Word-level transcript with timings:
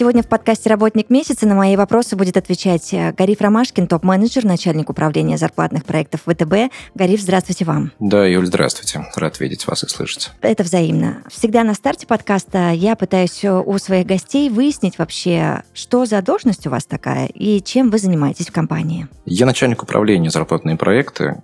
Сегодня 0.00 0.22
в 0.22 0.28
подкасте 0.28 0.70
«Работник 0.70 1.10
месяца» 1.10 1.46
на 1.46 1.54
мои 1.54 1.76
вопросы 1.76 2.16
будет 2.16 2.38
отвечать 2.38 2.94
э, 2.94 3.12
Гариф 3.12 3.42
Ромашкин, 3.42 3.86
топ-менеджер, 3.86 4.46
начальник 4.46 4.88
управления 4.88 5.36
зарплатных 5.36 5.84
проектов 5.84 6.22
ВТБ. 6.24 6.72
Гариф, 6.94 7.20
здравствуйте 7.20 7.66
вам. 7.66 7.92
Да, 8.00 8.24
Юль, 8.24 8.46
здравствуйте. 8.46 9.04
Рад 9.14 9.38
видеть 9.40 9.66
вас 9.66 9.84
и 9.84 9.88
слышать. 9.88 10.30
Это 10.40 10.62
взаимно. 10.62 11.22
Всегда 11.28 11.64
на 11.64 11.74
старте 11.74 12.06
подкаста 12.06 12.70
я 12.70 12.96
пытаюсь 12.96 13.44
у 13.44 13.76
своих 13.76 14.06
гостей 14.06 14.48
выяснить 14.48 14.96
вообще, 14.96 15.64
что 15.74 16.06
за 16.06 16.22
должность 16.22 16.66
у 16.66 16.70
вас 16.70 16.86
такая 16.86 17.26
и 17.26 17.60
чем 17.62 17.90
вы 17.90 17.98
занимаетесь 17.98 18.48
в 18.48 18.52
компании. 18.52 19.06
Я 19.26 19.44
начальник 19.44 19.82
управления 19.82 20.30
зарплатные 20.30 20.78
проекты. 20.78 21.42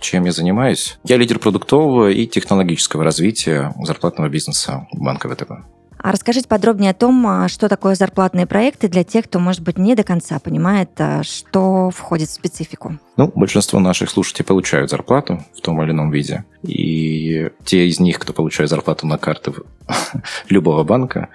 Чем 0.00 0.26
я 0.26 0.32
занимаюсь? 0.32 0.98
Я 1.02 1.16
лидер 1.16 1.38
продуктового 1.38 2.10
и 2.10 2.26
технологического 2.26 3.04
развития 3.04 3.74
зарплатного 3.82 4.28
бизнеса 4.28 4.86
банка 4.92 5.30
ВТБ. 5.30 5.75
А 5.98 6.12
расскажите 6.12 6.46
подробнее 6.46 6.90
о 6.90 6.94
том, 6.94 7.26
а, 7.26 7.48
что 7.48 7.68
такое 7.68 7.94
зарплатные 7.94 8.46
проекты 8.46 8.88
для 8.88 9.04
тех, 9.04 9.24
кто, 9.24 9.38
может 9.38 9.62
быть, 9.62 9.78
не 9.78 9.94
до 9.94 10.04
конца 10.04 10.38
понимает, 10.38 10.90
а, 10.98 11.22
что 11.22 11.90
входит 11.90 12.28
в 12.28 12.32
специфику. 12.32 12.98
Ну, 13.16 13.32
большинство 13.34 13.80
наших 13.80 14.10
слушателей 14.10 14.44
получают 14.44 14.90
зарплату 14.90 15.44
в 15.56 15.60
том 15.60 15.82
или 15.82 15.90
ином 15.90 16.10
виде. 16.10 16.44
И 16.62 17.50
те 17.64 17.88
из 17.88 17.98
них, 17.98 18.18
кто 18.18 18.32
получает 18.32 18.70
зарплату 18.70 19.06
на 19.06 19.18
карты 19.18 19.52
любого 20.48 20.84
банка, 20.84 21.28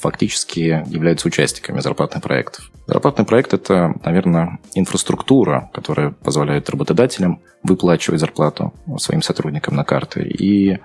фактически 0.00 0.84
являются 0.86 1.28
участниками 1.28 1.80
зарплатных 1.80 2.22
проектов. 2.22 2.70
Зарплатный 2.86 3.24
проект– 3.24 3.52
это, 3.54 3.94
наверное, 4.04 4.58
инфраструктура, 4.74 5.70
которая 5.72 6.10
позволяет 6.10 6.70
работодателям 6.70 7.40
выплачивать 7.62 8.20
зарплату 8.20 8.72
своим 8.98 9.22
сотрудникам 9.22 9.74
на 9.74 9.84
карты. 9.84 10.22
И 10.22 10.78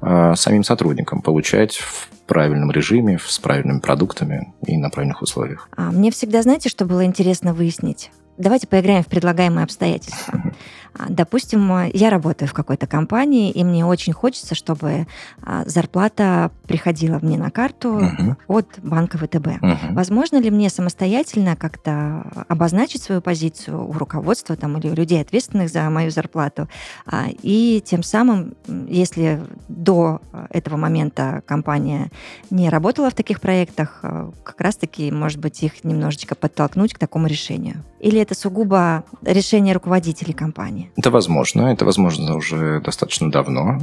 Э, 0.00 0.34
самим 0.36 0.62
сотрудникам 0.62 1.22
получать 1.22 1.80
правильном 2.28 2.70
режиме, 2.70 3.18
с 3.18 3.38
правильными 3.38 3.80
продуктами 3.80 4.52
и 4.64 4.76
на 4.76 4.90
правильных 4.90 5.22
условиях. 5.22 5.68
А 5.76 5.90
мне 5.90 6.12
всегда, 6.12 6.42
знаете, 6.42 6.68
что 6.68 6.84
было 6.84 7.04
интересно 7.04 7.52
выяснить? 7.52 8.12
Давайте 8.36 8.68
поиграем 8.68 9.02
в 9.02 9.08
предлагаемые 9.08 9.64
обстоятельства. 9.64 10.54
А, 10.94 11.06
допустим, 11.08 11.88
я 11.92 12.10
работаю 12.10 12.48
в 12.48 12.52
какой-то 12.52 12.86
компании, 12.86 13.50
и 13.50 13.64
мне 13.64 13.84
очень 13.84 14.12
хочется, 14.12 14.54
чтобы 14.54 15.06
а, 15.42 15.64
зарплата 15.66 16.50
приходила 16.66 17.18
мне 17.20 17.38
на 17.38 17.50
карту 17.50 17.98
uh-huh. 17.98 18.36
от 18.46 18.78
банка 18.82 19.18
ВТБ. 19.18 19.46
Uh-huh. 19.46 19.94
Возможно 19.94 20.38
ли 20.38 20.50
мне 20.50 20.70
самостоятельно 20.70 21.56
как-то 21.56 22.44
обозначить 22.48 23.02
свою 23.02 23.20
позицию 23.20 23.88
у 23.88 23.92
руководства 23.92 24.56
там, 24.56 24.78
или 24.78 24.88
у 24.88 24.94
людей, 24.94 25.20
ответственных 25.20 25.70
за 25.70 25.88
мою 25.90 26.10
зарплату, 26.10 26.68
а, 27.06 27.26
и 27.42 27.82
тем 27.84 28.02
самым, 28.02 28.54
если 28.88 29.40
до 29.68 30.20
этого 30.50 30.76
момента 30.76 31.42
компания 31.46 32.10
не 32.50 32.68
работала 32.68 33.10
в 33.10 33.14
таких 33.14 33.40
проектах, 33.40 34.00
как 34.42 34.60
раз-таки, 34.60 35.10
может 35.10 35.38
быть, 35.38 35.62
их 35.62 35.84
немножечко 35.84 36.34
подтолкнуть 36.34 36.94
к 36.94 36.98
такому 36.98 37.26
решению? 37.26 37.84
Или 38.00 38.20
это 38.20 38.34
сугубо 38.34 39.04
решение 39.22 39.74
руководителей 39.74 40.32
компании? 40.32 40.77
Это 40.96 41.10
возможно. 41.10 41.72
Это 41.72 41.84
возможно 41.84 42.36
уже 42.36 42.80
достаточно 42.80 43.30
давно. 43.30 43.80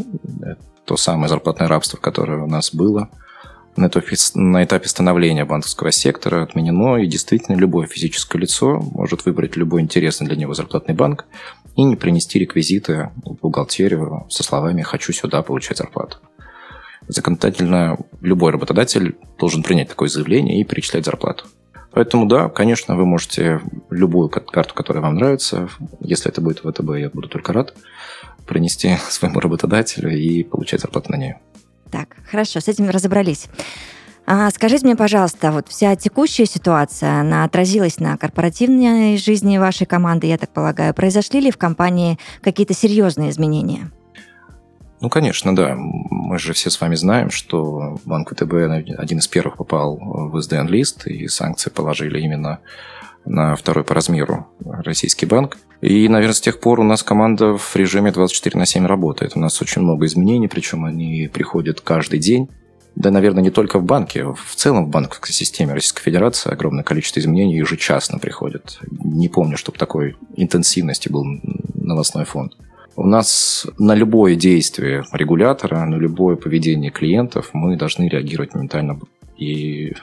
То 0.86 0.98
самое 0.98 1.30
зарплатное 1.30 1.68
рабство, 1.68 1.98
которое 1.98 2.44
у 2.44 2.48
нас 2.48 2.74
было 2.74 3.10
на 3.76 3.88
этапе, 3.88 4.16
на 4.36 4.64
этапе 4.64 4.88
становления 4.88 5.46
банковского 5.46 5.92
сектора 5.92 6.44
отменено, 6.44 6.98
и 6.98 7.08
действительно 7.08 7.56
любое 7.56 7.88
физическое 7.88 8.40
лицо 8.40 8.80
может 8.80 9.26
выбрать 9.26 9.58
любой 9.58 9.82
интересный 9.82 10.28
для 10.28 10.38
него 10.38 10.54
зарплатный 10.54 10.96
банк 10.96 11.26
и 11.76 11.84
не 11.84 11.96
принести 11.96 12.40
реквизиты 12.40 13.12
в 13.26 13.34
бухгалтерию 13.42 14.26
со 14.30 14.44
словами 14.44 14.82
«хочу 14.82 15.12
сюда 15.12 15.42
получать 15.42 15.78
зарплату». 15.78 16.18
Законодательно 17.08 17.98
любой 18.22 18.52
работодатель 18.52 19.16
должен 19.38 19.62
принять 19.62 19.90
такое 19.90 20.10
заявление 20.10 20.60
и 20.60 20.64
перечислять 20.64 21.06
зарплату. 21.06 21.46
Поэтому 21.96 22.26
да, 22.26 22.50
конечно, 22.50 22.98
вы 22.98 23.06
можете 23.06 23.62
любую 23.90 24.28
карту, 24.28 24.74
которая 24.74 25.02
вам 25.02 25.16
нравится, 25.16 25.70
если 26.02 26.30
это 26.30 26.42
будет 26.42 26.60
ВТБ, 26.60 26.98
я 26.98 27.10
буду 27.10 27.30
только 27.30 27.54
рад, 27.54 27.74
принести 28.46 28.98
своему 29.10 29.40
работодателю 29.40 30.12
и 30.12 30.44
получать 30.44 30.82
зарплату 30.82 31.14
на 31.14 31.16
нее. 31.16 31.40
Так, 31.90 32.18
хорошо, 32.30 32.60
с 32.60 32.68
этим 32.68 32.90
разобрались. 32.90 33.48
А 34.28 34.50
скажите 34.52 34.86
мне, 34.86 34.98
пожалуйста, 34.98 35.54
вот 35.54 35.70
вся 35.70 35.96
текущая 35.96 36.46
ситуация, 36.46 37.22
она 37.22 37.46
отразилась 37.46 38.00
на 38.00 38.18
корпоративной 38.18 39.18
жизни 39.18 39.58
вашей 39.58 39.88
команды, 39.88 40.28
я 40.28 40.38
так 40.38 40.50
полагаю. 40.50 40.94
Произошли 40.94 41.40
ли 41.40 41.50
в 41.50 41.58
компании 41.58 42.20
какие-то 42.42 42.74
серьезные 42.74 43.30
изменения? 43.30 43.90
Ну, 45.00 45.10
конечно, 45.10 45.56
да. 45.56 45.78
Мы 46.26 46.40
же 46.40 46.54
все 46.54 46.72
с 46.72 46.82
вами 46.82 46.96
знаем, 46.96 47.30
что 47.30 48.00
Банк 48.04 48.32
ВТБ 48.32 48.54
один 48.98 49.20
из 49.20 49.28
первых 49.28 49.58
попал 49.58 49.98
в 49.98 50.36
SDN-лист, 50.38 51.06
и 51.06 51.28
санкции 51.28 51.70
положили 51.70 52.20
именно 52.20 52.62
на 53.26 53.56
второй 53.56 53.84
по 53.84 53.94
размеру 53.94 54.48
российский 54.60 55.28
банк. 55.28 55.60
И, 55.82 56.10
наверное, 56.10 56.34
с 56.34 56.42
тех 56.42 56.60
пор 56.60 56.80
у 56.80 56.84
нас 56.84 57.04
команда 57.04 57.58
в 57.60 57.76
режиме 57.76 58.12
24 58.12 58.58
на 58.58 58.66
7 58.66 58.88
работает. 58.88 59.34
У 59.36 59.40
нас 59.40 59.62
очень 59.62 59.84
много 59.84 60.08
изменений, 60.08 60.48
причем 60.48 60.84
они 60.86 61.30
приходят 61.32 61.80
каждый 61.82 62.18
день. 62.18 62.50
Да, 62.96 63.12
наверное, 63.12 63.44
не 63.44 63.52
только 63.52 63.78
в 63.78 63.84
банке, 63.84 64.24
в 64.24 64.56
целом 64.56 64.88
в 64.88 64.90
банковской 64.90 65.32
системе 65.32 65.74
Российской 65.74 66.02
Федерации 66.02 66.52
огромное 66.52 66.84
количество 66.84 67.20
изменений 67.20 67.58
ежечасно 67.58 68.18
приходит. 68.18 68.80
Не 68.90 69.30
помню, 69.30 69.58
чтобы 69.58 69.78
такой 69.78 70.18
интенсивности 70.36 71.08
был 71.08 71.24
новостной 71.76 72.26
фонд. 72.26 72.54
У 72.96 73.06
нас 73.06 73.68
на 73.78 73.94
любое 73.94 74.36
действие 74.36 75.04
регулятора, 75.12 75.86
на 75.86 75.96
любое 75.96 76.38
поведение 76.38 76.92
клиентов 76.92 77.50
мы 77.54 77.76
должны 77.76 78.08
реагировать 78.08 78.54
моментально 78.54 79.00
и 79.38 79.94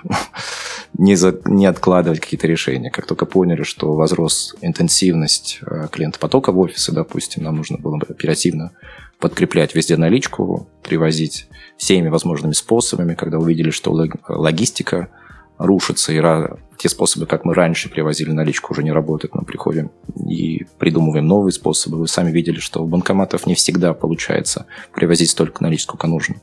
не, 0.99 1.17
за, 1.17 1.41
не 1.47 1.65
откладывать 1.65 2.21
какие-то 2.21 2.47
решения. 2.47 2.91
Как 2.91 3.07
только 3.07 3.25
поняли, 3.25 3.63
что 3.63 3.95
возрос 3.95 4.55
интенсивность 4.61 5.61
э, 5.63 5.89
клиентопотока 5.91 6.53
в 6.53 6.59
офисы, 6.59 6.93
допустим, 6.93 7.45
нам 7.45 7.57
нужно 7.57 7.79
было 7.79 7.99
оперативно 8.09 8.73
подкреплять 9.19 9.75
везде 9.75 9.97
наличку, 9.97 10.69
привозить 10.83 11.47
всеми 11.79 12.09
возможными 12.09 12.53
способами, 12.53 13.15
когда 13.15 13.39
увидели, 13.39 13.71
что 13.71 13.97
логистика 14.29 15.09
рушится, 15.63 16.13
и 16.13 16.21
те 16.77 16.89
способы, 16.89 17.27
как 17.27 17.45
мы 17.45 17.55
раньше 17.55 17.89
привозили 17.89 18.33
наличку, 18.33 18.73
уже 18.73 18.83
не 18.83 18.91
работают. 18.91 19.35
Мы 19.35 19.43
приходим 19.43 19.91
и 20.29 20.67
придумываем 20.79 21.27
новые 21.27 21.53
способы. 21.53 21.99
Вы 21.99 22.09
сами 22.09 22.31
видели, 22.31 22.59
что 22.59 22.83
у 22.83 22.89
банкоматов 22.89 23.47
не 23.47 23.55
всегда 23.55 23.95
получается 23.95 24.67
привозить 24.93 25.31
столько 25.31 25.63
наличку, 25.63 25.93
сколько 25.93 26.09
нужно. 26.09 26.37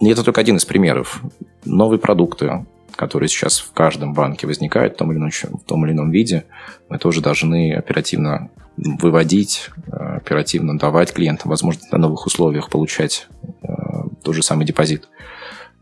И 0.00 0.08
это 0.08 0.22
только 0.22 0.40
один 0.40 0.56
из 0.56 0.64
примеров. 0.64 1.22
Новые 1.64 1.98
продукты, 1.98 2.66
которые 2.94 3.28
сейчас 3.28 3.58
в 3.58 3.72
каждом 3.72 4.12
банке 4.12 4.46
возникают 4.46 4.94
в 4.94 4.96
том 4.96 5.10
или 5.12 5.18
ином, 5.18 5.30
в 5.30 5.64
том 5.64 5.86
или 5.86 5.92
ином 5.92 6.10
виде, 6.10 6.44
мы 6.88 6.98
тоже 6.98 7.20
должны 7.20 7.74
оперативно 7.74 8.50
выводить, 8.76 9.70
оперативно 9.90 10.78
давать 10.78 11.12
клиентам 11.12 11.50
возможность 11.50 11.90
на 11.90 11.98
новых 11.98 12.26
условиях 12.26 12.68
получать 12.68 13.26
э, 13.62 13.68
тот 14.22 14.34
же 14.34 14.42
самый 14.42 14.66
депозит. 14.66 15.08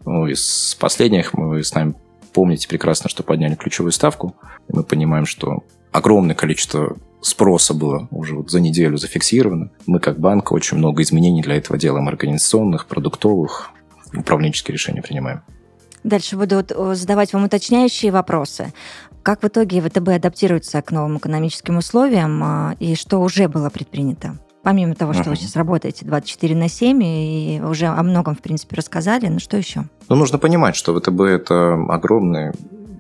Ну, 0.05 0.27
из 0.27 0.77
последних 0.79 1.35
мы 1.35 1.63
с 1.63 1.75
нами 1.75 1.95
помните 2.37 2.69
прекрасно, 2.69 3.09
что 3.09 3.23
подняли 3.23 3.55
ключевую 3.55 3.93
ставку. 3.93 4.37
И 4.69 4.77
мы 4.77 4.85
понимаем, 4.85 5.25
что 5.25 5.65
огромное 5.91 6.35
количество 6.35 6.99
спроса 7.23 7.73
было 7.73 8.09
уже 8.11 8.37
вот 8.37 8.51
за 8.51 8.61
неделю 8.61 8.99
зафиксировано. 8.99 9.71
Мы 9.87 10.01
как 10.01 10.21
банк 10.21 10.53
очень 10.53 10.77
много 10.77 11.03
изменений 11.03 11.41
для 11.41 11.57
этого 11.57 11.79
делаем, 11.79 12.09
организационных, 12.09 12.89
продуктовых, 12.89 13.71
управленческие 14.15 14.75
решения 14.75 15.01
принимаем. 15.01 15.41
Дальше 16.05 16.37
буду 16.37 16.63
задавать 16.95 17.33
вам 17.33 17.45
уточняющие 17.45 18.13
вопросы. 18.13 18.75
Как 19.23 19.43
в 19.43 19.49
итоге 19.49 19.81
ВТБ 19.81 20.09
адаптируется 20.09 20.83
к 20.83 20.91
новым 20.93 21.17
экономическим 21.17 21.79
условиям 21.79 22.45
а, 22.45 22.77
и 22.79 22.95
что 22.95 23.23
уже 23.23 23.49
было 23.49 23.71
предпринято? 23.71 24.39
Помимо 24.67 24.97
того, 24.97 25.13
что 25.13 25.23
uh-huh. 25.23 25.31
вы 25.31 25.37
сейчас 25.37 25.55
работаете 25.55 26.05
24 26.05 26.57
на 26.57 26.69
7 26.69 27.01
и 27.01 27.63
уже 27.65 27.87
о 27.87 28.03
многом, 28.03 28.35
в 28.35 28.41
принципе, 28.43 28.75
рассказали, 28.75 29.29
ну 29.29 29.39
что 29.39 29.57
еще? 29.57 29.85
Ну, 30.09 30.17
нужно 30.17 30.39
понимать, 30.39 30.75
что 30.75 30.93
ВТБ– 30.99 31.21
это 31.21 31.75
огромный 31.89 32.51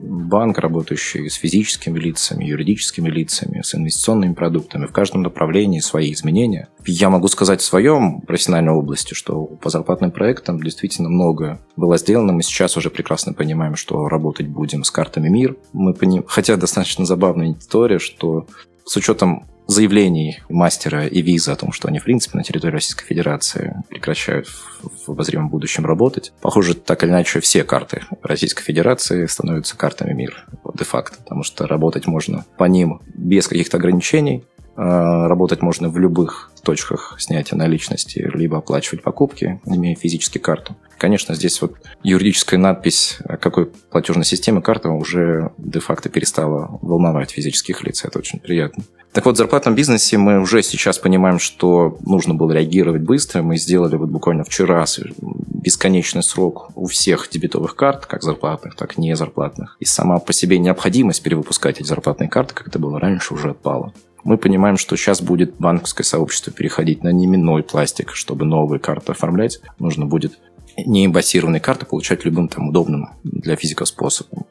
банк, 0.00 0.58
работающий 0.58 1.28
с 1.28 1.34
физическими 1.34 1.98
лицами, 1.98 2.44
юридическими 2.44 3.08
лицами, 3.08 3.62
с 3.64 3.74
инвестиционными 3.74 4.34
продуктами. 4.34 4.86
В 4.86 4.92
каждом 4.92 5.22
направлении 5.22 5.80
свои 5.80 6.12
изменения. 6.12 6.68
Я 6.86 7.10
могу 7.10 7.26
сказать 7.26 7.60
в 7.60 7.64
своем 7.64 8.20
профессиональной 8.20 8.72
области, 8.72 9.14
что 9.14 9.46
по 9.46 9.68
зарплатным 9.68 10.12
проектам 10.12 10.62
действительно 10.62 11.08
много 11.08 11.58
было 11.74 11.98
сделано. 11.98 12.32
Мы 12.32 12.44
сейчас 12.44 12.76
уже 12.76 12.90
прекрасно 12.90 13.32
понимаем, 13.32 13.74
что 13.74 14.08
работать 14.08 14.46
будем 14.46 14.84
с 14.84 14.92
картами 14.92 15.28
МИР. 15.28 15.56
Мы 15.72 15.94
поним... 15.94 16.22
Хотя 16.28 16.56
достаточно 16.56 17.04
забавная 17.04 17.56
история, 17.58 17.98
что 17.98 18.46
с 18.84 18.96
учетом 18.96 19.48
заявлений 19.66 20.40
мастера 20.48 21.06
и 21.06 21.22
виза 21.22 21.52
о 21.52 21.56
том, 21.56 21.72
что 21.72 21.88
они, 21.88 21.98
в 21.98 22.04
принципе, 22.04 22.38
на 22.38 22.44
территории 22.44 22.72
Российской 22.72 23.04
Федерации 23.04 23.82
прекращают 23.88 24.48
в 24.48 25.10
обозримом 25.10 25.48
будущем 25.48 25.86
работать. 25.86 26.32
Похоже, 26.40 26.74
так 26.74 27.02
или 27.02 27.10
иначе, 27.10 27.40
все 27.40 27.64
карты 27.64 28.02
Российской 28.22 28.62
Федерации 28.62 29.26
становятся 29.26 29.76
картами 29.76 30.12
мира, 30.12 30.44
де-факто, 30.74 31.18
потому 31.18 31.42
что 31.42 31.66
работать 31.66 32.06
можно 32.06 32.44
по 32.58 32.64
ним 32.64 33.00
без 33.14 33.48
каких-то 33.48 33.76
ограничений, 33.76 34.44
а, 34.76 35.26
работать 35.26 35.62
можно 35.62 35.88
в 35.88 35.98
любых 35.98 36.52
точках 36.62 37.16
снятия 37.18 37.56
наличности, 37.56 38.28
либо 38.34 38.58
оплачивать 38.58 39.02
покупки, 39.02 39.60
имея 39.64 39.96
физически 39.96 40.38
карту. 40.38 40.76
Конечно, 40.98 41.34
здесь 41.34 41.60
вот 41.62 41.76
юридическая 42.02 42.58
надпись, 42.58 43.18
какой 43.40 43.66
платежной 43.66 44.24
системы 44.24 44.60
карта 44.60 44.90
уже 44.90 45.52
де-факто 45.58 46.08
перестала 46.08 46.78
волновать 46.82 47.30
физических 47.30 47.82
лиц. 47.84 48.04
Это 48.04 48.18
очень 48.18 48.38
приятно. 48.40 48.84
Так 49.16 49.24
вот, 49.24 49.36
в 49.36 49.38
зарплатном 49.38 49.74
бизнесе 49.74 50.18
мы 50.18 50.38
уже 50.38 50.62
сейчас 50.62 50.98
понимаем, 50.98 51.38
что 51.38 51.96
нужно 52.04 52.34
было 52.34 52.52
реагировать 52.52 53.00
быстро. 53.00 53.40
Мы 53.40 53.56
сделали 53.56 53.96
вот 53.96 54.10
буквально 54.10 54.44
вчера 54.44 54.84
бесконечный 55.18 56.22
срок 56.22 56.68
у 56.74 56.86
всех 56.86 57.30
дебетовых 57.32 57.76
карт, 57.76 58.04
как 58.04 58.22
зарплатных, 58.22 58.76
так 58.76 58.98
и 58.98 59.00
не 59.00 59.16
зарплатных. 59.16 59.78
И 59.80 59.86
сама 59.86 60.18
по 60.18 60.34
себе 60.34 60.58
необходимость 60.58 61.22
перевыпускать 61.22 61.80
эти 61.80 61.86
зарплатные 61.86 62.28
карты, 62.28 62.52
как 62.52 62.68
это 62.68 62.78
было 62.78 63.00
раньше, 63.00 63.32
уже 63.32 63.52
отпала. 63.52 63.94
Мы 64.22 64.36
понимаем, 64.36 64.76
что 64.76 64.96
сейчас 64.96 65.22
будет 65.22 65.54
банковское 65.58 66.04
сообщество 66.04 66.52
переходить 66.52 67.02
на 67.02 67.08
неименной 67.08 67.62
пластик, 67.62 68.12
чтобы 68.12 68.44
новые 68.44 68.80
карты 68.80 69.12
оформлять. 69.12 69.60
Нужно 69.78 70.04
будет 70.04 70.38
неэмбассированные 70.76 71.60
карты 71.60 71.86
получать 71.86 72.26
любым 72.26 72.48
там 72.48 72.68
удобным 72.68 73.08
для 73.24 73.56
физиков 73.56 73.88
способом. 73.88 74.44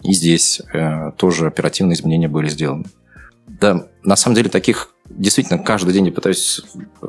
И 0.00 0.14
здесь 0.14 0.62
э, 0.72 1.12
тоже 1.18 1.48
оперативные 1.48 1.96
изменения 1.96 2.28
были 2.28 2.48
сделаны. 2.48 2.86
Да, 3.60 3.88
на 4.02 4.16
самом 4.16 4.36
деле 4.36 4.48
таких 4.48 4.96
действительно 5.08 5.58
каждый 5.58 5.92
день 5.92 6.06
я 6.06 6.12
пытаюсь 6.12 6.62
э, 7.02 7.06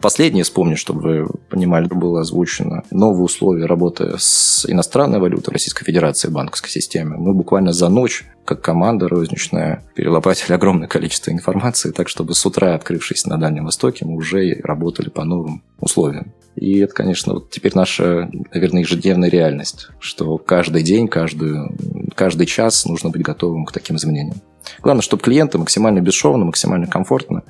последнее 0.00 0.44
вспомнить, 0.44 0.78
чтобы 0.78 1.00
вы 1.00 1.28
понимали, 1.48 1.86
было 1.86 2.20
озвучено 2.20 2.82
новые 2.90 3.24
условия 3.24 3.66
работы 3.66 4.14
с 4.18 4.66
иностранной 4.68 5.18
валютой 5.18 5.52
Российской 5.52 5.84
Федерации 5.84 6.28
банковской 6.28 6.70
системе. 6.70 7.16
Мы 7.16 7.34
буквально 7.34 7.72
за 7.72 7.88
ночь, 7.88 8.26
как 8.44 8.60
команда 8.62 9.08
розничная, 9.08 9.84
перелопатили 9.94 10.52
огромное 10.52 10.88
количество 10.88 11.30
информации, 11.30 11.90
так 11.90 12.08
чтобы 12.08 12.34
с 12.34 12.44
утра, 12.46 12.74
открывшись 12.74 13.26
на 13.26 13.38
Дальнем 13.38 13.64
Востоке, 13.64 14.04
мы 14.04 14.16
уже 14.16 14.60
работали 14.62 15.08
по 15.08 15.24
новым 15.24 15.62
условиям. 15.80 16.32
И 16.54 16.78
это, 16.78 16.92
конечно, 16.92 17.34
вот 17.34 17.50
теперь 17.50 17.72
наша, 17.74 18.28
наверное, 18.52 18.82
ежедневная 18.82 19.30
реальность, 19.30 19.88
что 20.00 20.38
каждый 20.38 20.82
день, 20.82 21.06
каждую, 21.06 21.76
каждый 22.14 22.46
час 22.46 22.84
нужно 22.84 23.10
быть 23.10 23.22
готовым 23.22 23.64
к 23.64 23.72
таким 23.72 23.96
изменениям. 23.96 24.40
Главное, 24.82 25.02
чтобы 25.02 25.22
клиенты 25.22 25.58
максимально 25.58 26.00
бесшовно, 26.00 26.44
максимально 26.44 26.86
комфортно 26.86 27.42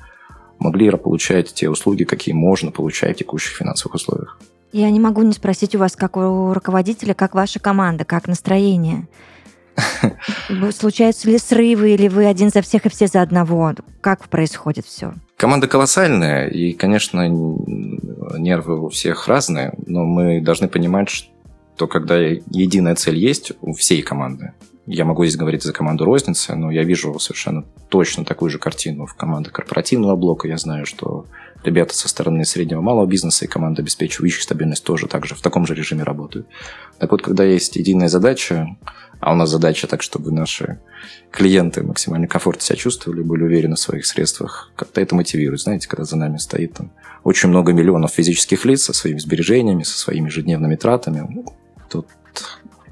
могли 0.59 0.89
получать 0.91 1.53
те 1.53 1.69
услуги, 1.69 2.03
какие 2.03 2.33
можно 2.33 2.71
получать 2.71 3.15
в 3.15 3.19
текущих 3.19 3.57
финансовых 3.57 3.95
условиях. 3.95 4.39
Я 4.71 4.89
не 4.91 4.99
могу 4.99 5.23
не 5.23 5.33
спросить 5.33 5.75
у 5.75 5.79
вас, 5.79 5.95
как 5.95 6.17
у 6.17 6.53
руководителя, 6.53 7.13
как 7.13 7.33
ваша 7.33 7.59
команда, 7.59 8.05
как 8.05 8.27
настроение? 8.27 9.07
Случаются 10.71 11.29
ли 11.29 11.37
срывы, 11.37 11.91
или 11.91 12.07
вы 12.07 12.25
один 12.25 12.49
за 12.49 12.61
всех 12.61 12.85
и 12.85 12.89
все 12.89 13.07
за 13.07 13.21
одного? 13.21 13.73
Как 14.01 14.27
происходит 14.27 14.85
все? 14.85 15.13
Команда 15.37 15.67
колоссальная, 15.67 16.47
и, 16.47 16.73
конечно, 16.73 17.27
нервы 18.37 18.85
у 18.85 18.89
всех 18.89 19.27
разные, 19.27 19.73
но 19.87 20.03
мы 20.03 20.41
должны 20.41 20.67
понимать, 20.67 21.09
что 21.09 21.87
когда 21.87 22.17
единая 22.17 22.95
цель 22.95 23.17
есть 23.17 23.53
у 23.61 23.73
всей 23.73 24.01
команды, 24.01 24.53
я 24.91 25.05
могу 25.05 25.23
здесь 25.23 25.37
говорить 25.37 25.61
за 25.61 25.71
команду 25.71 26.03
розницы, 26.03 26.55
но 26.55 26.71
я 26.71 26.83
вижу 26.83 27.19
совершенно 27.19 27.63
точно 27.89 28.25
такую 28.25 28.49
же 28.49 28.57
картину 28.57 29.05
в 29.05 29.13
команде 29.13 29.51
корпоративного 29.51 30.15
блока. 30.15 30.47
Я 30.47 30.57
знаю, 30.57 30.87
что 30.87 31.27
ребята 31.63 31.93
со 31.93 32.09
стороны 32.09 32.43
среднего 32.43 32.81
малого 32.81 33.05
бизнеса 33.05 33.45
и 33.45 33.47
команда, 33.47 33.83
обеспечивающих 33.83 34.41
стабильность, 34.41 34.83
тоже 34.83 35.05
также 35.05 35.35
в 35.35 35.41
таком 35.41 35.67
же 35.67 35.75
режиме 35.75 36.01
работают. 36.01 36.47
Так 36.97 37.11
вот, 37.11 37.21
когда 37.21 37.43
есть 37.43 37.75
единая 37.75 38.07
задача, 38.07 38.65
а 39.19 39.33
у 39.33 39.35
нас 39.35 39.51
задача 39.51 39.85
так, 39.85 40.01
чтобы 40.01 40.31
наши 40.31 40.79
клиенты 41.29 41.83
максимально 41.83 42.27
комфортно 42.27 42.63
себя 42.63 42.77
чувствовали, 42.77 43.21
были 43.21 43.43
уверены 43.43 43.75
в 43.75 43.79
своих 43.79 44.07
средствах, 44.07 44.71
как-то 44.75 45.01
это 45.01 45.13
мотивирует. 45.13 45.61
Знаете, 45.61 45.87
когда 45.87 46.05
за 46.05 46.15
нами 46.15 46.37
стоит 46.37 46.73
там 46.73 46.91
очень 47.23 47.49
много 47.49 47.73
миллионов 47.73 48.11
физических 48.11 48.65
лиц 48.65 48.85
со 48.85 48.93
своими 48.93 49.19
сбережениями, 49.19 49.83
со 49.83 49.99
своими 49.99 50.29
ежедневными 50.29 50.77
тратами, 50.77 51.45
тут 51.91 52.07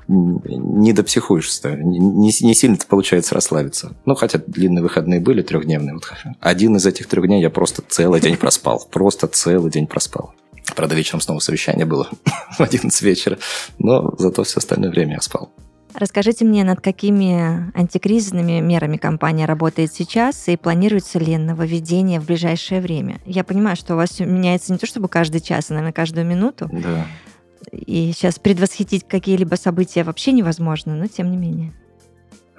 не 0.08 0.94
допсихуешься, 0.94 1.76
не, 1.76 2.00
не, 2.00 2.32
не 2.42 2.54
сильно 2.54 2.78
получается 2.88 3.36
расслабиться. 3.36 3.96
Ну, 4.06 4.16
хотя 4.16 4.40
длинные 4.46 4.82
выходные 4.82 5.20
были, 5.20 5.42
трехдневные. 5.42 5.96
Вот 5.96 6.12
один 6.40 6.78
из 6.78 6.86
этих 6.86 7.08
трех 7.08 7.28
дней 7.28 7.42
я 7.42 7.50
просто 7.50 7.82
целый 7.88 8.22
день 8.22 8.38
проспал. 8.38 8.88
Просто 8.92 9.28
целый 9.28 9.72
день 9.72 9.88
проспал. 9.88 10.34
Правда, 10.76 10.96
вечером 10.96 11.22
снова 11.22 11.40
совещание 11.40 11.86
было 11.86 12.10
в 12.58 12.62
11 12.62 13.02
вечера, 13.02 13.38
но 13.80 14.14
зато 14.18 14.44
все 14.44 14.58
остальное 14.58 14.92
время 14.92 15.14
я 15.14 15.22
спал. 15.22 15.52
Расскажите 15.94 16.46
мне, 16.46 16.64
над 16.64 16.80
какими 16.80 17.72
антикризисными 17.74 18.60
мерами 18.60 18.98
компания 18.98 19.46
работает 19.46 19.92
сейчас 19.94 20.48
и 20.48 20.56
планируется 20.56 21.18
ли 21.18 21.38
нововведение 21.38 22.20
в 22.20 22.26
ближайшее 22.26 22.82
время? 22.82 23.20
Я 23.26 23.44
понимаю, 23.44 23.76
что 23.76 23.94
у 23.94 23.98
вас 23.98 24.20
меняется 24.20 24.72
не 24.72 24.78
то 24.78 24.86
чтобы 24.86 25.08
каждый 25.08 25.42
час, 25.42 25.70
а, 25.70 25.74
наверное, 25.74 25.94
каждую 25.94 26.26
минуту. 26.26 26.70
Да 26.72 27.08
и 27.72 28.12
сейчас 28.14 28.40
предвосхитить 28.40 29.08
какие-либо 29.08 29.56
события 29.56 30.04
вообще 30.04 30.32
невозможно, 30.32 30.96
но 30.96 31.08
тем 31.08 31.32
не 31.32 31.38
менее. 31.38 31.74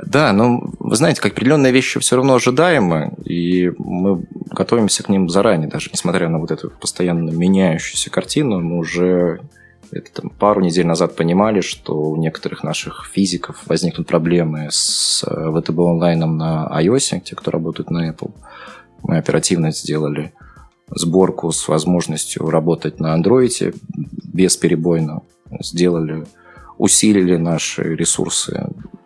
Да, 0.04 0.32
но 0.32 0.70
вы 0.78 0.94
знаете, 0.94 1.20
как 1.20 1.32
определенные 1.32 1.72
вещи 1.72 1.98
все 1.98 2.16
равно 2.16 2.34
ожидаемы, 2.34 3.14
и 3.24 3.72
мы 3.78 4.24
готовимся 4.50 5.02
к 5.02 5.08
ним 5.08 5.28
заранее, 5.28 5.68
даже 5.68 5.90
несмотря 5.92 6.28
на 6.28 6.38
вот 6.38 6.52
эту 6.52 6.70
постоянно 6.70 7.30
меняющуюся 7.30 8.10
картину, 8.10 8.60
мы 8.60 8.78
уже 8.78 9.40
это, 9.90 10.12
там, 10.12 10.30
пару 10.30 10.60
недель 10.60 10.86
назад 10.86 11.16
понимали, 11.16 11.60
что 11.62 11.94
у 11.94 12.16
некоторых 12.16 12.62
наших 12.62 13.10
физиков 13.12 13.62
возникнут 13.66 14.06
проблемы 14.06 14.68
с 14.70 15.24
э, 15.26 15.60
ВТБ 15.60 15.78
онлайном 15.78 16.36
на 16.36 16.68
iOS, 16.80 17.20
те, 17.20 17.34
кто 17.34 17.50
работают 17.50 17.90
на 17.90 18.10
Apple. 18.10 18.32
Мы 19.02 19.16
оперативно 19.16 19.72
сделали 19.72 20.32
сборку 20.90 21.52
с 21.52 21.68
возможностью 21.68 22.48
работать 22.50 23.00
на 23.00 23.14
андроиде 23.14 23.74
бесперебойно. 24.24 25.22
Сделали, 25.60 26.26
усилили 26.76 27.36
наши 27.36 27.82
ресурсы 27.94 28.52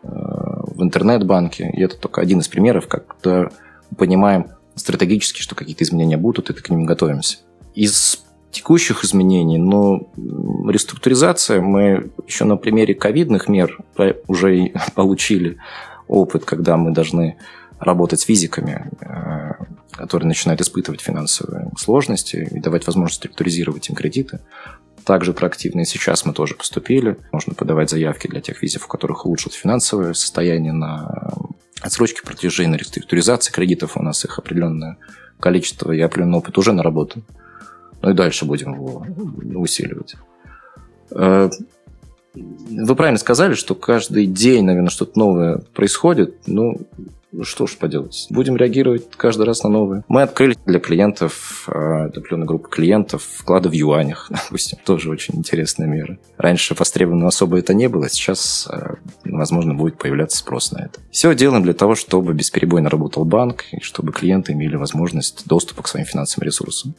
э, 0.03 0.07
в 0.07 0.83
интернет-банке. 0.83 1.71
И 1.73 1.83
это 1.83 1.97
только 1.97 2.21
один 2.21 2.41
из 2.41 2.49
примеров, 2.49 2.89
когда 2.89 3.49
понимаем 3.97 4.47
стратегически, 4.75 5.41
что 5.41 5.55
какие-то 5.55 5.85
изменения 5.85 6.17
будут, 6.17 6.51
и 6.51 6.55
к 6.55 6.71
ним 6.71 6.85
готовимся. 6.85 7.39
Из 7.75 8.25
текущих 8.51 9.05
изменений, 9.05 9.59
но 9.59 10.11
реструктуризация, 10.69 11.61
мы 11.61 12.11
еще 12.27 12.45
на 12.45 12.57
примере 12.57 12.95
ковидных 12.95 13.49
мер 13.49 13.79
уже 14.27 14.73
получили 14.95 15.59
опыт, 16.07 16.45
когда 16.45 16.77
мы 16.77 16.93
должны 16.93 17.39
работать 17.79 18.21
с 18.21 18.25
физиками, 18.25 18.91
э, 19.01 19.62
которые 20.03 20.27
начинают 20.27 20.61
испытывать 20.61 21.01
финансовые 21.01 21.71
сложности 21.79 22.49
и 22.51 22.59
давать 22.59 22.85
возможность 22.89 23.19
структуризировать 23.19 23.89
им 23.89 23.95
кредиты. 23.95 24.41
Также 25.05 25.33
проактивно 25.33 25.83
и 25.83 25.85
сейчас 25.85 26.25
мы 26.25 26.35
тоже 26.35 26.57
поступили. 26.57 27.19
Можно 27.31 27.55
подавать 27.55 27.89
заявки 27.89 28.27
для 28.27 28.41
тех 28.41 28.61
визов, 28.63 28.85
у 28.85 28.89
которых 28.89 29.27
улучшат 29.27 29.53
финансовое 29.53 30.15
состояние 30.15 30.73
на 30.73 31.33
отсрочки 31.81 32.21
платежей, 32.27 32.67
на 32.67 32.75
реструктуризации 32.75 33.53
кредитов. 33.53 33.97
У 33.97 34.03
нас 34.03 34.25
их 34.25 34.41
определенное 34.41 34.99
количество 35.39 35.93
и 35.93 36.01
определенный 36.01 36.39
опыт 36.39 36.59
уже 36.59 36.73
наработан. 36.73 37.23
Ну 38.03 38.11
и 38.11 38.15
дальше 38.15 38.45
будем 38.45 38.75
его 38.75 39.07
усиливать. 39.55 40.17
Э, 41.13 41.49
вы 42.35 42.97
правильно 42.97 43.21
сказали, 43.21 43.55
что 43.55 43.77
каждый 43.77 44.27
день, 44.27 44.65
наверное, 44.65 44.91
что-то 44.91 45.17
новое 45.17 45.59
происходит. 45.75 46.39
Ну, 46.49 46.81
ну 47.33 47.45
что 47.45 47.67
ж 47.67 47.77
поделать. 47.77 48.27
Будем 48.31 48.57
реагировать 48.57 49.09
каждый 49.17 49.47
раз 49.47 49.63
на 49.65 49.71
новые. 49.71 50.05
Мы 50.09 50.23
открыли 50.23 50.57
для 50.67 50.81
клиентов, 50.81 51.65
для 51.67 52.05
определенной 52.05 52.47
группы 52.47 52.69
клиентов, 52.69 53.23
вклады 53.39 53.71
в 53.71 53.73
юанях, 53.73 54.27
допустим. 54.31 54.79
Тоже 54.85 55.11
очень 55.11 55.37
интересная 55.37 55.87
мера. 55.87 56.19
Раньше 56.37 56.75
востребовано 56.79 57.27
особо 57.29 57.59
это 57.59 57.75
не 57.75 57.89
было, 57.89 58.09
сейчас, 58.09 58.69
а, 58.71 58.97
возможно, 59.25 59.75
будет 59.75 59.99
появляться 59.99 60.39
спрос 60.39 60.73
на 60.73 60.85
это. 60.85 61.01
Все 61.11 61.35
делаем 61.35 61.63
для 61.63 61.75
того, 61.75 61.95
чтобы 61.95 62.35
бесперебойно 62.35 62.91
работал 62.91 63.25
банк, 63.25 63.65
и 63.73 63.81
чтобы 63.81 64.13
клиенты 64.13 64.53
имели 64.53 64.77
возможность 64.77 65.47
доступа 65.47 65.83
к 65.83 65.89
своим 65.89 66.07
финансовым 66.07 66.47
ресурсам. 66.47 66.95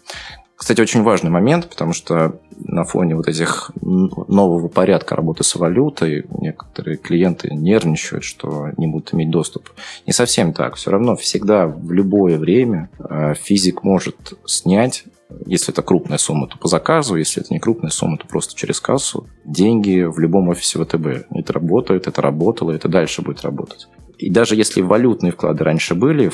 Кстати, 0.56 0.80
очень 0.80 1.04
важный 1.04 1.30
момент, 1.30 1.68
потому 1.68 1.94
что 1.94 2.40
на 2.58 2.84
фоне 2.84 3.16
вот 3.16 3.28
этих 3.28 3.72
нового 3.82 4.68
порядка 4.68 5.16
работы 5.16 5.44
с 5.44 5.56
валютой 5.56 6.26
некоторые 6.40 6.98
клиенты 6.98 7.50
нервничают, 7.54 8.24
что 8.24 8.70
не 8.78 8.88
будут 8.88 9.14
иметь 9.14 9.30
доступ. 9.30 9.70
Не 10.06 10.14
совсем 10.14 10.54
так. 10.54 10.76
Все 10.76 10.92
равно 10.92 11.16
всегда 11.16 11.68
в 11.68 11.92
любое 11.92 12.38
время 12.38 12.90
э, 13.00 13.34
физик 13.36 13.84
может 13.84 14.34
снять 14.46 15.06
если 15.46 15.74
это 15.74 15.82
крупная 15.82 16.18
сумма, 16.18 16.48
то 16.48 16.58
по 16.58 16.68
заказу. 16.68 17.16
Если 17.16 17.42
это 17.42 17.54
не 17.54 17.60
крупная 17.60 17.90
сумма, 17.90 18.18
то 18.18 18.28
просто 18.28 18.56
через 18.56 18.80
кассу. 18.80 19.28
Деньги 19.46 20.04
в 20.04 20.20
любом 20.20 20.50
офисе 20.50 20.84
ВТБ. 20.84 21.28
Это 21.32 21.54
работает, 21.54 22.08
это 22.08 22.22
работало, 22.22 22.72
это 22.72 22.88
дальше 22.88 23.22
будет 23.22 23.42
работать. 23.42 23.88
И 24.18 24.30
даже 24.30 24.56
если 24.56 24.82
валютные 24.82 25.32
вклады 25.32 25.64
раньше 25.64 25.96
были, 25.96 26.32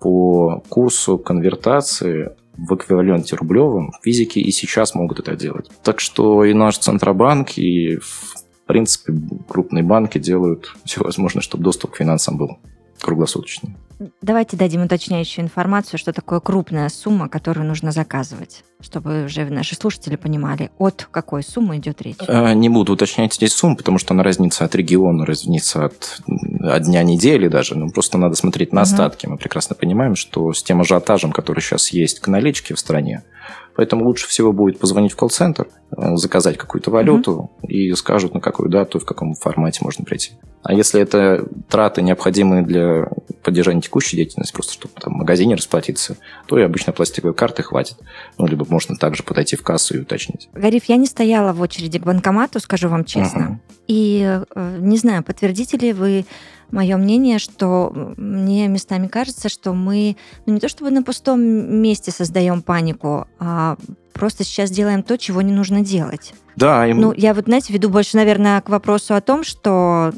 по 0.00 0.62
курсу 0.68 1.18
конвертации 1.18 2.32
в 2.56 2.74
эквиваленте 2.74 3.36
рублевым, 3.36 3.92
физики 4.02 4.38
и 4.38 4.50
сейчас 4.50 4.94
могут 4.94 5.20
это 5.20 5.36
делать. 5.36 5.70
Так 5.82 6.00
что 6.00 6.44
и 6.44 6.54
наш 6.54 6.78
Центробанк, 6.78 7.56
и 7.58 7.96
в 7.96 8.36
принципе 8.66 9.14
крупные 9.48 9.82
банки 9.82 10.18
делают 10.18 10.74
все 10.84 11.02
возможное, 11.02 11.42
чтобы 11.42 11.64
доступ 11.64 11.92
к 11.92 11.96
финансам 11.96 12.36
был 12.36 12.58
круглосуточный. 13.00 13.76
Давайте 14.20 14.56
дадим 14.56 14.82
уточняющую 14.82 15.44
информацию, 15.44 15.98
что 15.98 16.12
такое 16.12 16.40
крупная 16.40 16.88
сумма, 16.88 17.28
которую 17.28 17.66
нужно 17.66 17.92
заказывать, 17.92 18.64
чтобы 18.80 19.24
уже 19.24 19.44
наши 19.44 19.74
слушатели 19.74 20.16
понимали, 20.16 20.70
от 20.78 21.08
какой 21.10 21.42
суммы 21.42 21.78
идет 21.78 22.02
речь. 22.02 22.16
Э, 22.26 22.54
не 22.54 22.68
буду 22.68 22.94
уточнять 22.94 23.34
здесь 23.34 23.52
сумму, 23.52 23.76
потому 23.76 23.98
что 23.98 24.14
она 24.14 24.22
разнится 24.22 24.64
от 24.64 24.74
региона, 24.74 25.26
разнится 25.26 25.86
от, 25.86 26.20
от 26.60 26.82
дня 26.82 27.02
недели 27.02 27.48
даже. 27.48 27.76
Но 27.76 27.88
просто 27.90 28.18
надо 28.18 28.34
смотреть 28.34 28.72
на 28.72 28.82
остатки. 28.82 29.26
Угу. 29.26 29.32
Мы 29.32 29.38
прекрасно 29.38 29.76
понимаем, 29.76 30.16
что 30.16 30.52
с 30.52 30.62
тем 30.62 30.80
ажиотажем, 30.80 31.32
который 31.32 31.60
сейчас 31.60 31.92
есть 31.92 32.20
к 32.20 32.28
наличке 32.28 32.74
в 32.74 32.78
стране, 32.78 33.22
Поэтому 33.74 34.04
лучше 34.04 34.28
всего 34.28 34.52
будет 34.52 34.78
позвонить 34.78 35.12
в 35.12 35.16
колл-центр, 35.16 35.66
э, 35.96 36.16
заказать 36.16 36.58
какую-то 36.58 36.90
валюту 36.90 37.50
mm-hmm. 37.62 37.68
и 37.68 37.94
скажут, 37.94 38.34
на 38.34 38.40
какую 38.40 38.68
дату 38.68 38.98
в 38.98 39.04
каком 39.04 39.34
формате 39.34 39.80
можно 39.82 40.04
прийти. 40.04 40.32
А 40.62 40.74
если 40.74 41.00
это 41.00 41.46
траты, 41.68 42.02
необходимые 42.02 42.62
для 42.62 43.08
поддержания 43.42 43.80
текущей 43.80 44.16
деятельности, 44.16 44.52
просто 44.52 44.72
чтобы 44.74 44.94
там 45.00 45.14
в 45.14 45.16
магазине 45.16 45.54
расплатиться, 45.56 46.16
то 46.46 46.58
и 46.58 46.62
обычно 46.62 46.92
пластиковой 46.92 47.34
карты 47.34 47.62
хватит. 47.62 47.96
Ну, 48.38 48.46
либо 48.46 48.64
можно 48.68 48.96
также 48.96 49.22
подойти 49.22 49.56
в 49.56 49.62
кассу 49.62 49.96
и 49.96 50.00
уточнить. 50.00 50.48
Гариф, 50.54 50.84
я 50.84 50.96
не 50.96 51.06
стояла 51.06 51.52
в 51.52 51.60
очереди 51.60 51.98
к 51.98 52.04
банкомату, 52.04 52.60
скажу 52.60 52.88
вам 52.88 53.04
честно. 53.04 53.60
Uh-huh. 53.60 53.76
И 53.88 54.40
э, 54.54 54.76
не 54.78 54.96
знаю, 54.96 55.24
подтвердите 55.24 55.76
ли 55.76 55.92
вы 55.92 56.24
мое 56.72 56.96
мнение, 56.96 57.38
что 57.38 57.92
мне 58.16 58.66
местами 58.66 59.06
кажется, 59.06 59.48
что 59.48 59.72
мы 59.72 60.16
ну, 60.46 60.54
не 60.54 60.60
то 60.60 60.68
чтобы 60.68 60.90
на 60.90 61.02
пустом 61.02 61.40
месте 61.40 62.10
создаем 62.10 62.62
панику, 62.62 63.28
а 63.38 63.76
просто 64.12 64.44
сейчас 64.44 64.70
делаем 64.70 65.02
то, 65.02 65.16
чего 65.16 65.42
не 65.42 65.52
нужно 65.52 65.82
делать. 65.82 66.34
Да, 66.56 66.86
им... 66.86 67.00
Ну, 67.00 67.14
я 67.16 67.32
вот, 67.32 67.46
знаете, 67.46 67.72
веду 67.72 67.88
больше, 67.88 68.16
наверное, 68.16 68.60
к 68.60 68.68
вопросу 68.68 69.14
о 69.14 69.20
том, 69.20 69.42
что 69.42 70.12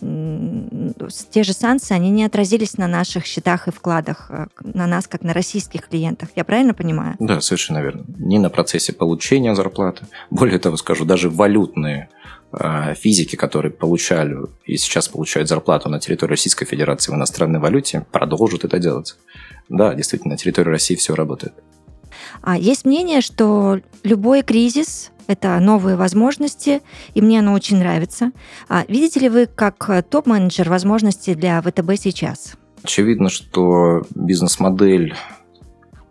те 1.30 1.42
же 1.42 1.52
санкции, 1.52 1.94
они 1.94 2.10
не 2.10 2.24
отразились 2.24 2.76
на 2.76 2.88
наших 2.88 3.24
счетах 3.24 3.68
и 3.68 3.70
вкладах, 3.70 4.26
э, 4.30 4.46
на 4.62 4.86
нас, 4.86 5.06
как 5.06 5.22
на 5.22 5.32
российских 5.32 5.88
клиентах. 5.88 6.30
Я 6.34 6.44
правильно 6.44 6.74
понимаю? 6.74 7.14
Да, 7.20 7.40
совершенно 7.40 7.78
верно. 7.78 8.04
Ни 8.18 8.38
на 8.38 8.50
процессе 8.50 8.92
получения 8.92 9.54
зарплаты. 9.54 10.06
Более 10.30 10.58
того, 10.58 10.76
скажу, 10.76 11.04
даже 11.04 11.30
валютные 11.30 12.08
физики, 12.96 13.36
которые 13.36 13.72
получали 13.72 14.36
и 14.64 14.76
сейчас 14.76 15.08
получают 15.08 15.48
зарплату 15.48 15.88
на 15.88 15.98
территории 15.98 16.30
Российской 16.30 16.64
Федерации 16.66 17.12
в 17.12 17.14
иностранной 17.14 17.60
валюте, 17.60 18.06
продолжат 18.12 18.64
это 18.64 18.78
делать. 18.78 19.16
Да, 19.68 19.94
действительно, 19.94 20.32
на 20.32 20.38
территории 20.38 20.70
России 20.70 20.94
все 20.94 21.14
работает. 21.14 21.54
А 22.42 22.56
есть 22.56 22.84
мнение, 22.84 23.20
что 23.20 23.80
любой 24.02 24.42
кризис 24.42 25.10
это 25.26 25.58
новые 25.58 25.96
возможности, 25.96 26.82
и 27.14 27.22
мне 27.22 27.38
оно 27.38 27.54
очень 27.54 27.78
нравится. 27.78 28.32
А 28.68 28.84
видите 28.88 29.20
ли 29.20 29.28
вы 29.28 29.46
как 29.46 30.04
топ-менеджер 30.10 30.68
возможности 30.68 31.34
для 31.34 31.60
ВТБ 31.62 31.92
сейчас? 31.98 32.54
Очевидно, 32.82 33.30
что 33.30 34.02
бизнес-модель 34.14 35.14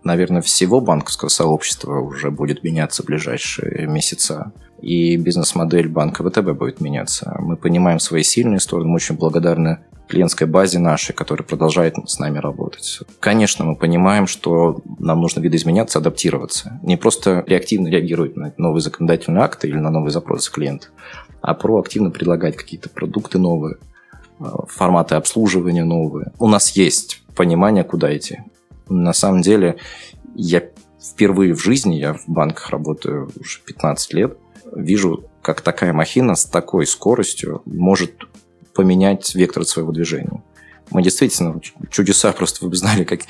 наверное, 0.03 0.41
всего 0.41 0.81
банковского 0.81 1.29
сообщества 1.29 1.99
уже 1.99 2.29
будет 2.31 2.63
меняться 2.63 3.03
в 3.03 3.05
ближайшие 3.05 3.87
месяца. 3.87 4.51
И 4.83 5.15
бизнес-модель 5.15 5.87
банка 5.87 6.29
ВТБ 6.29 6.51
будет 6.51 6.81
меняться. 6.81 7.37
Мы 7.39 7.55
понимаем 7.55 7.99
свои 7.99 8.21
сильные 8.21 8.59
стороны, 8.59 8.89
мы 8.89 8.95
очень 8.95 9.15
благодарны 9.15 9.79
клиентской 10.09 10.45
базе 10.45 10.79
нашей, 10.79 11.13
которая 11.13 11.47
продолжает 11.47 11.95
с 12.05 12.19
нами 12.19 12.37
работать. 12.37 12.99
Конечно, 13.21 13.63
мы 13.63 13.77
понимаем, 13.77 14.27
что 14.27 14.81
нам 14.99 15.21
нужно 15.21 15.39
видоизменяться, 15.39 15.99
адаптироваться. 15.99 16.81
Не 16.83 16.97
просто 16.97 17.45
реактивно 17.47 17.87
реагировать 17.87 18.35
на 18.35 18.53
новые 18.57 18.81
законодательные 18.81 19.41
акты 19.41 19.69
или 19.69 19.77
на 19.77 19.89
новые 19.89 20.11
запросы 20.11 20.51
клиента, 20.51 20.87
а 21.41 21.53
проактивно 21.53 22.11
предлагать 22.11 22.57
какие-то 22.57 22.89
продукты 22.89 23.39
новые, 23.39 23.77
э, 24.41 24.43
форматы 24.67 25.15
обслуживания 25.15 25.85
новые. 25.85 26.33
У 26.39 26.49
нас 26.49 26.71
есть 26.71 27.23
понимание, 27.37 27.85
куда 27.85 28.15
идти. 28.15 28.39
На 28.89 29.13
самом 29.13 29.43
деле, 29.43 29.77
я 30.35 30.61
впервые 31.01 31.53
в 31.53 31.61
жизни, 31.63 31.95
я 31.95 32.13
в 32.13 32.25
банках 32.27 32.69
работаю 32.69 33.31
уже 33.39 33.61
15 33.65 34.13
лет, 34.13 34.37
вижу, 34.71 35.25
как 35.41 35.61
такая 35.61 35.93
махина 35.93 36.35
с 36.35 36.45
такой 36.45 36.85
скоростью 36.85 37.61
может 37.65 38.13
поменять 38.73 39.35
вектор 39.35 39.65
своего 39.65 39.91
движения. 39.91 40.41
Мы 40.91 41.01
действительно 41.01 41.59
чудеса 41.89 42.31
просто 42.33 42.65
вы 42.67 42.75
знали, 42.75 43.03
как, 43.03 43.21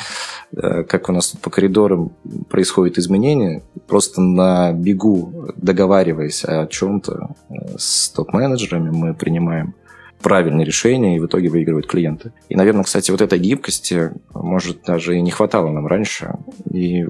э, 0.56 0.84
как 0.84 1.10
у 1.10 1.14
нас 1.14 1.30
по 1.30 1.50
коридорам 1.50 2.12
происходят 2.50 2.98
изменения. 2.98 3.64
Просто 3.88 4.22
на 4.22 4.74
бегу, 4.74 5.54
договариваясь 5.56 6.44
о 6.44 6.68
чем-то 6.68 7.36
э, 7.50 7.54
с 7.78 8.10
топ-менеджерами, 8.10 8.90
мы 8.90 9.14
принимаем 9.14 9.76
правильные 10.22 10.66
решения, 10.66 11.18
и 11.18 11.20
в 11.20 11.28
итоге 11.28 11.50
выигрывают 11.50 11.88
клиенты. 11.88 12.34
И, 12.50 12.56
наверное, 12.56 12.84
кстати, 12.84 13.12
вот 13.12 13.22
этой 13.22 13.40
гибкости, 13.40 14.12
может, 14.34 14.84
даже 14.84 15.18
и 15.18 15.22
не 15.22 15.32
хватало 15.32 15.70
нам 15.70 15.86
раньше. 15.86 16.36
И 16.72 17.06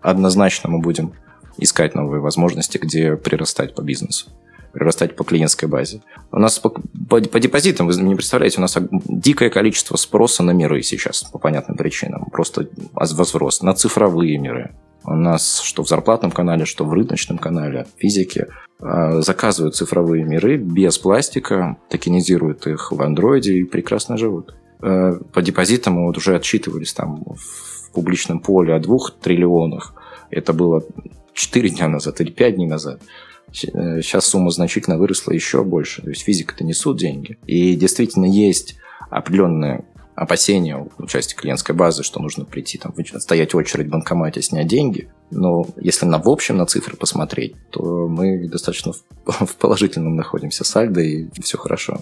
однозначно 0.00 0.70
мы 0.70 0.78
будем 0.78 1.12
искать 1.58 1.94
новые 1.94 2.20
возможности, 2.20 2.78
где 2.78 3.16
прирастать 3.16 3.74
по 3.74 3.82
бизнесу 3.82 4.30
прирастать 4.72 5.14
по 5.16 5.24
клиентской 5.24 5.68
базе. 5.68 6.00
У 6.30 6.38
нас 6.38 6.58
по, 6.58 6.70
по, 6.70 7.20
по 7.20 7.40
депозитам, 7.40 7.86
вы 7.86 7.94
не 7.94 8.14
представляете, 8.14 8.58
у 8.58 8.62
нас 8.62 8.76
дикое 9.06 9.50
количество 9.50 9.96
спроса 9.96 10.42
на 10.42 10.52
миры 10.52 10.82
сейчас 10.82 11.22
по 11.24 11.38
понятным 11.38 11.76
причинам. 11.76 12.24
Просто 12.32 12.68
возрос 12.94 13.62
на 13.62 13.74
цифровые 13.74 14.38
миры. 14.38 14.74
У 15.04 15.14
нас 15.14 15.60
что 15.60 15.82
в 15.82 15.88
зарплатном 15.88 16.30
канале, 16.30 16.64
что 16.64 16.84
в 16.84 16.92
рыночном 16.92 17.38
канале 17.38 17.86
физики 17.98 18.46
а, 18.80 19.20
заказывают 19.20 19.74
цифровые 19.74 20.24
миры 20.24 20.56
без 20.56 20.96
пластика, 20.96 21.76
токенизируют 21.88 22.66
их 22.66 22.92
в 22.92 23.02
андроиде 23.02 23.54
и 23.54 23.64
прекрасно 23.64 24.16
живут. 24.16 24.54
А, 24.80 25.18
по 25.32 25.42
депозитам 25.42 25.94
мы 25.94 26.06
вот 26.06 26.16
уже 26.18 26.36
отчитывались 26.36 26.92
там 26.92 27.24
в 27.24 27.90
публичном 27.92 28.40
поле 28.40 28.74
о 28.74 28.80
двух 28.80 29.12
триллионах. 29.20 29.94
Это 30.30 30.52
было 30.52 30.84
4 31.34 31.70
дня 31.70 31.88
назад 31.88 32.20
или 32.20 32.30
5 32.30 32.54
дней 32.56 32.66
назад. 32.66 33.00
Сейчас 33.52 34.26
сумма 34.26 34.50
значительно 34.50 34.98
выросла 34.98 35.32
еще 35.32 35.64
больше. 35.64 36.02
То 36.02 36.10
есть 36.10 36.22
физика-то 36.22 36.64
несут 36.64 36.98
деньги. 36.98 37.38
И 37.46 37.74
действительно 37.74 38.24
есть 38.24 38.76
определенная 39.10 39.84
опасения 40.14 40.86
у 40.98 41.06
части 41.06 41.34
клиентской 41.34 41.74
базы, 41.74 42.02
что 42.02 42.20
нужно 42.20 42.44
прийти, 42.44 42.78
там, 42.78 42.94
стоять 43.18 43.54
в 43.54 43.56
очередь 43.56 43.86
в 43.86 43.90
банкомате, 43.90 44.42
снять 44.42 44.66
деньги. 44.66 45.10
Но 45.30 45.66
если 45.76 46.06
на 46.06 46.18
в 46.18 46.28
общем 46.28 46.56
на 46.56 46.66
цифры 46.66 46.96
посмотреть, 46.96 47.56
то 47.70 48.08
мы 48.08 48.48
достаточно 48.48 48.92
в, 48.92 49.02
в 49.46 49.56
положительном 49.56 50.16
находимся 50.16 50.64
сальдо, 50.64 51.00
и 51.00 51.28
все 51.40 51.58
хорошо. 51.58 52.00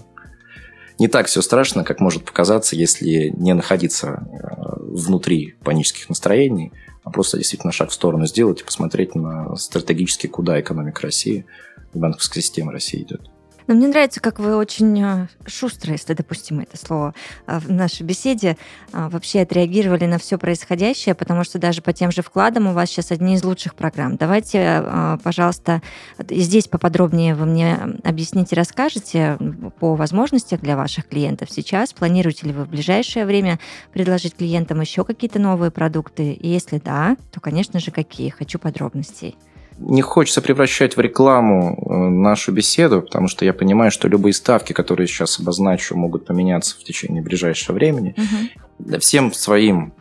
Не 0.99 1.08
так 1.08 1.26
все 1.26 1.40
страшно, 1.40 1.82
как 1.82 2.00
может 2.00 2.25
показаться, 2.25 2.76
если 2.76 3.32
не 3.34 3.54
находиться 3.54 4.26
э, 4.30 4.75
внутри 4.78 5.54
панических 5.64 6.08
настроений, 6.10 6.72
а 7.02 7.11
просто 7.11 7.38
действительно 7.38 7.73
шаг 7.73 7.90
в 7.90 7.95
сторону 7.95 8.26
сделать 8.26 8.61
и 8.61 8.64
посмотреть 8.64 9.14
на 9.14 9.57
стратегически, 9.57 10.26
куда 10.26 10.61
экономика 10.61 11.02
России 11.02 11.47
банковская 11.95 12.40
система 12.40 12.73
России 12.73 13.02
идет. 13.02 13.30
Но 13.71 13.77
мне 13.77 13.87
нравится, 13.87 14.19
как 14.21 14.41
вы 14.41 14.57
очень 14.57 15.00
э, 15.00 15.29
шустро, 15.47 15.93
если 15.93 16.12
допустимо 16.12 16.65
это 16.65 16.77
слово, 16.77 17.15
э, 17.47 17.61
в 17.61 17.71
нашей 17.71 18.03
беседе 18.03 18.57
э, 18.93 19.09
вообще 19.09 19.43
отреагировали 19.43 20.07
на 20.07 20.19
все 20.19 20.39
происходящее, 20.39 21.15
потому 21.15 21.45
что 21.45 21.61
даже 21.61 21.81
по 21.81 21.93
тем 21.93 22.11
же 22.11 22.23
вкладам 22.23 22.67
у 22.67 22.73
вас 22.73 22.91
сейчас 22.91 23.12
одни 23.12 23.35
из 23.35 23.45
лучших 23.45 23.77
программ. 23.77 24.17
Давайте, 24.17 24.83
пожалуйста, 25.23 25.83
здесь 26.29 26.67
поподробнее 26.67 27.37
вы 27.37 27.47
мне 27.47 27.79
объясните, 28.03 28.57
расскажете 28.57 29.39
по 29.79 29.95
возможностям 29.95 30.59
для 30.59 30.77
ваших 30.77 31.07
клиентов 31.07 31.49
сейчас. 31.53 31.93
Планируете 31.93 32.49
ли 32.49 32.53
вы 32.53 32.65
в 32.65 32.69
ближайшее 32.69 33.25
время 33.25 33.61
предложить 33.93 34.35
клиентам 34.35 34.81
еще 34.81 35.05
какие-то 35.05 35.39
новые 35.39 35.71
продукты? 35.71 36.33
И 36.33 36.49
если 36.49 36.79
да, 36.79 37.17
то, 37.31 37.39
конечно 37.39 37.79
же, 37.79 37.93
какие? 37.93 38.31
Хочу 38.31 38.59
подробностей 38.59 39.37
не 39.80 40.02
хочется 40.02 40.42
превращать 40.42 40.96
в 40.96 41.00
рекламу 41.00 41.76
э, 41.76 41.94
нашу 41.94 42.52
беседу, 42.52 43.02
потому 43.02 43.28
что 43.28 43.44
я 43.44 43.54
понимаю, 43.54 43.90
что 43.90 44.08
любые 44.08 44.34
ставки, 44.34 44.72
которые 44.72 45.06
сейчас 45.06 45.40
обозначу, 45.40 45.96
могут 45.96 46.26
поменяться 46.26 46.76
в 46.78 46.84
течение 46.84 47.22
ближайшего 47.22 47.75
времени. 47.75 48.14
Угу. 48.16 48.99
Всем 49.00 49.32
своим 49.32 49.94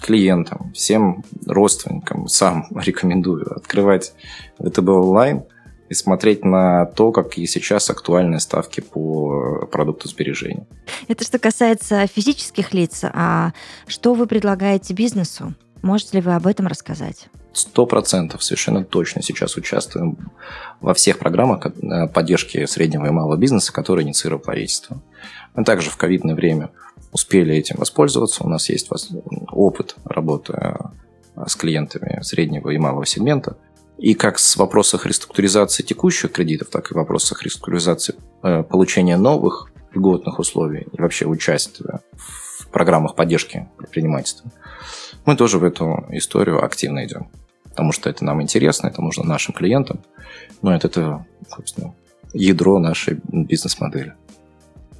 клиентам, 0.00 0.72
всем 0.74 1.24
родственникам 1.46 2.28
сам 2.28 2.66
рекомендую 2.74 3.56
открывать 3.56 4.12
ВТБ 4.58 4.88
онлайн 4.88 5.44
и 5.88 5.94
смотреть 5.94 6.44
на 6.44 6.86
то, 6.86 7.10
какие 7.12 7.46
сейчас 7.46 7.90
актуальные 7.90 8.40
ставки 8.40 8.80
по 8.80 9.66
продукту 9.70 10.08
сбережения. 10.08 10.66
Это 11.08 11.24
что 11.24 11.38
касается 11.38 12.06
физических 12.06 12.72
лиц. 12.72 13.00
А 13.04 13.52
что 13.86 14.14
вы 14.14 14.26
предлагаете 14.26 14.94
бизнесу? 14.94 15.54
Можете 15.82 16.18
ли 16.18 16.22
вы 16.22 16.34
об 16.34 16.46
этом 16.46 16.66
рассказать? 16.66 17.28
Сто 17.54 17.86
процентов, 17.86 18.42
совершенно 18.42 18.84
точно 18.84 19.22
сейчас 19.22 19.56
участвуем 19.56 20.16
во 20.80 20.94
всех 20.94 21.18
программах 21.18 21.66
э, 21.66 22.08
поддержки 22.08 22.64
среднего 22.66 23.06
и 23.06 23.10
малого 23.10 23.36
бизнеса, 23.36 23.72
которые 23.72 24.06
инициировало 24.06 24.42
правительство. 24.42 25.02
Мы 25.54 25.64
также 25.64 25.90
в 25.90 25.96
ковидное 25.96 26.34
время 26.34 26.70
успели 27.12 27.54
этим 27.54 27.76
воспользоваться. 27.76 28.42
У 28.42 28.48
нас 28.48 28.70
есть 28.70 28.88
опыт 29.50 29.96
работы 30.04 30.54
э, 30.54 31.46
с 31.46 31.56
клиентами 31.56 32.20
среднего 32.22 32.70
и 32.70 32.78
малого 32.78 33.04
сегмента. 33.04 33.56
И 33.98 34.14
как 34.14 34.38
с 34.38 34.56
вопросах 34.56 35.06
реструктуризации 35.06 35.82
текущих 35.82 36.32
кредитов, 36.32 36.68
так 36.68 36.90
и 36.90 36.94
вопросах 36.94 37.42
реструктуризации 37.42 38.14
э, 38.42 38.62
получения 38.62 39.16
новых 39.16 39.70
льготных 39.94 40.38
условий 40.38 40.86
и 40.90 41.00
вообще 41.00 41.26
участия 41.26 42.00
в 42.16 42.68
программах 42.68 43.14
поддержки 43.14 43.68
предпринимательства, 43.76 44.50
мы 45.24 45.36
тоже 45.36 45.58
в 45.58 45.64
эту 45.64 46.04
историю 46.10 46.64
активно 46.64 47.04
идем. 47.04 47.28
Потому 47.64 47.92
что 47.92 48.10
это 48.10 48.24
нам 48.24 48.42
интересно, 48.42 48.88
это 48.88 49.00
нужно 49.00 49.24
нашим 49.24 49.54
клиентам. 49.54 50.00
Ну, 50.60 50.70
это, 50.70 50.88
это 50.88 51.24
собственно, 51.48 51.94
ядро 52.34 52.78
нашей 52.78 53.18
бизнес-модели. 53.24 54.14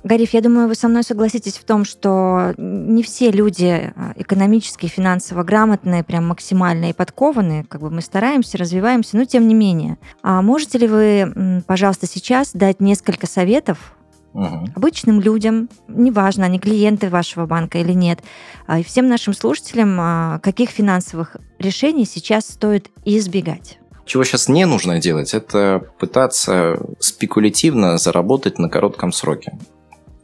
Гариф, 0.05 0.35
я 0.35 0.41
думаю, 0.41 0.67
вы 0.67 0.75
со 0.75 0.89
мной 0.89 1.05
согласитесь 1.05 1.59
в 1.59 1.65
том, 1.65 1.85
что 1.85 2.55
не 2.57 3.05
все 3.05 3.31
люди 3.31 3.93
а, 3.95 4.13
экономически 4.17 4.87
и 4.87 4.89
финансово 4.89 5.45
грамотные, 5.45 6.03
прям 6.03 6.27
максимально 6.27 6.91
и 6.91 6.93
подкованные. 6.93 7.65
Как 7.65 7.81
бы 7.81 7.89
мы 7.89 8.03
стараемся, 8.03 8.59
развиваемся, 8.59 9.17
но 9.17 9.27
тем 9.27 9.47
не 9.47 9.55
менее. 9.55 9.99
А 10.23 10.43
можете 10.43 10.79
ли 10.79 10.89
вы, 10.89 11.63
пожалуйста, 11.69 12.09
сейчас 12.09 12.51
дать 12.53 12.81
несколько 12.81 13.29
советов 13.29 13.95
угу. 14.33 14.67
обычным 14.75 15.21
людям, 15.21 15.69
неважно, 15.89 16.47
они 16.47 16.59
клиенты 16.59 17.09
вашего 17.09 17.47
банка 17.47 17.79
или 17.79 17.93
нет, 17.93 18.21
а, 18.67 18.79
и 18.79 18.83
всем 18.83 19.09
нашим 19.09 19.35
слушателям, 19.35 19.97
а, 20.01 20.39
каких 20.41 20.71
финансовых 20.71 21.37
решений 21.59 22.05
сейчас 22.05 22.47
стоит 22.47 22.91
избегать? 23.05 23.79
Чего 24.05 24.25
сейчас 24.25 24.49
не 24.49 24.67
нужно 24.67 25.01
делать, 25.01 25.33
это 25.33 25.83
пытаться 25.99 26.77
спекулятивно 26.99 27.99
заработать 27.99 28.59
на 28.59 28.69
коротком 28.69 29.13
сроке. 29.13 29.53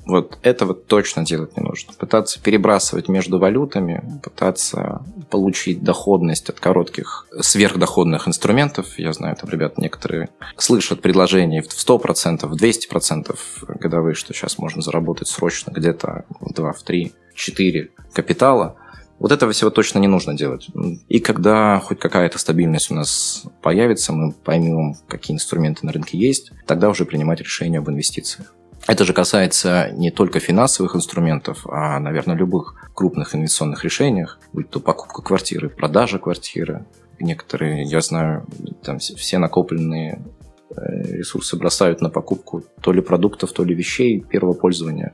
Вот 0.08 0.38
этого 0.40 0.72
точно 0.72 1.22
делать 1.22 1.54
не 1.58 1.62
нужно. 1.62 1.92
Пытаться 1.92 2.40
перебрасывать 2.40 3.08
между 3.08 3.38
валютами, 3.38 4.02
пытаться 4.22 5.02
получить 5.28 5.82
доходность 5.84 6.48
от 6.48 6.58
коротких 6.58 7.26
сверхдоходных 7.38 8.26
инструментов. 8.26 8.98
Я 8.98 9.12
знаю, 9.12 9.36
там, 9.36 9.50
ребят, 9.50 9.76
некоторые 9.76 10.30
слышат 10.56 11.02
предложения 11.02 11.60
в 11.60 11.66
100%, 11.66 12.46
в 12.46 12.54
200% 12.54 13.36
годовые, 13.78 14.14
что 14.14 14.32
сейчас 14.32 14.56
можно 14.56 14.80
заработать 14.80 15.28
срочно 15.28 15.72
где-то 15.72 16.24
в 16.40 16.54
2, 16.54 16.72
в 16.72 16.82
3, 16.82 17.12
в 17.34 17.38
4 17.38 17.90
капитала. 18.14 18.76
Вот 19.18 19.30
этого 19.30 19.52
всего 19.52 19.68
точно 19.68 19.98
не 19.98 20.08
нужно 20.08 20.34
делать. 20.34 20.68
И 21.08 21.20
когда 21.20 21.80
хоть 21.80 21.98
какая-то 21.98 22.38
стабильность 22.38 22.90
у 22.90 22.94
нас 22.94 23.44
появится, 23.60 24.14
мы 24.14 24.32
поймем, 24.32 24.94
какие 25.06 25.34
инструменты 25.34 25.84
на 25.84 25.92
рынке 25.92 26.16
есть, 26.16 26.52
тогда 26.66 26.88
уже 26.88 27.04
принимать 27.04 27.40
решение 27.40 27.80
об 27.80 27.90
инвестициях. 27.90 28.54
Это 28.88 29.04
же 29.04 29.12
касается 29.12 29.90
не 29.92 30.11
только 30.11 30.40
финансовых 30.40 30.97
инструментов, 30.97 31.66
а, 31.66 32.00
наверное, 32.00 32.35
любых 32.35 32.90
крупных 32.95 33.35
инвестиционных 33.35 33.85
решениях, 33.85 34.38
будь 34.54 34.71
то 34.71 34.80
покупка 34.80 35.21
квартиры, 35.21 35.68
продажа 35.68 36.18
квартиры. 36.18 36.87
Некоторые, 37.21 37.83
я 37.83 38.00
знаю, 38.00 38.47
там 38.83 38.99
все 38.99 39.37
накопленные 39.37 40.23
э, 40.71 41.18
ресурсы 41.18 41.59
бросают 41.59 42.00
на 42.00 42.09
покупку 42.09 42.64
то 42.80 42.92
ли 42.92 43.02
продуктов, 43.02 43.52
то 43.52 43.62
ли 43.62 43.75
вещей 43.75 44.21
первого 44.21 44.54
пользования. 44.54 45.12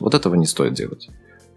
Вот 0.00 0.14
этого 0.14 0.34
не 0.34 0.46
стоит 0.46 0.74
делать. 0.74 1.08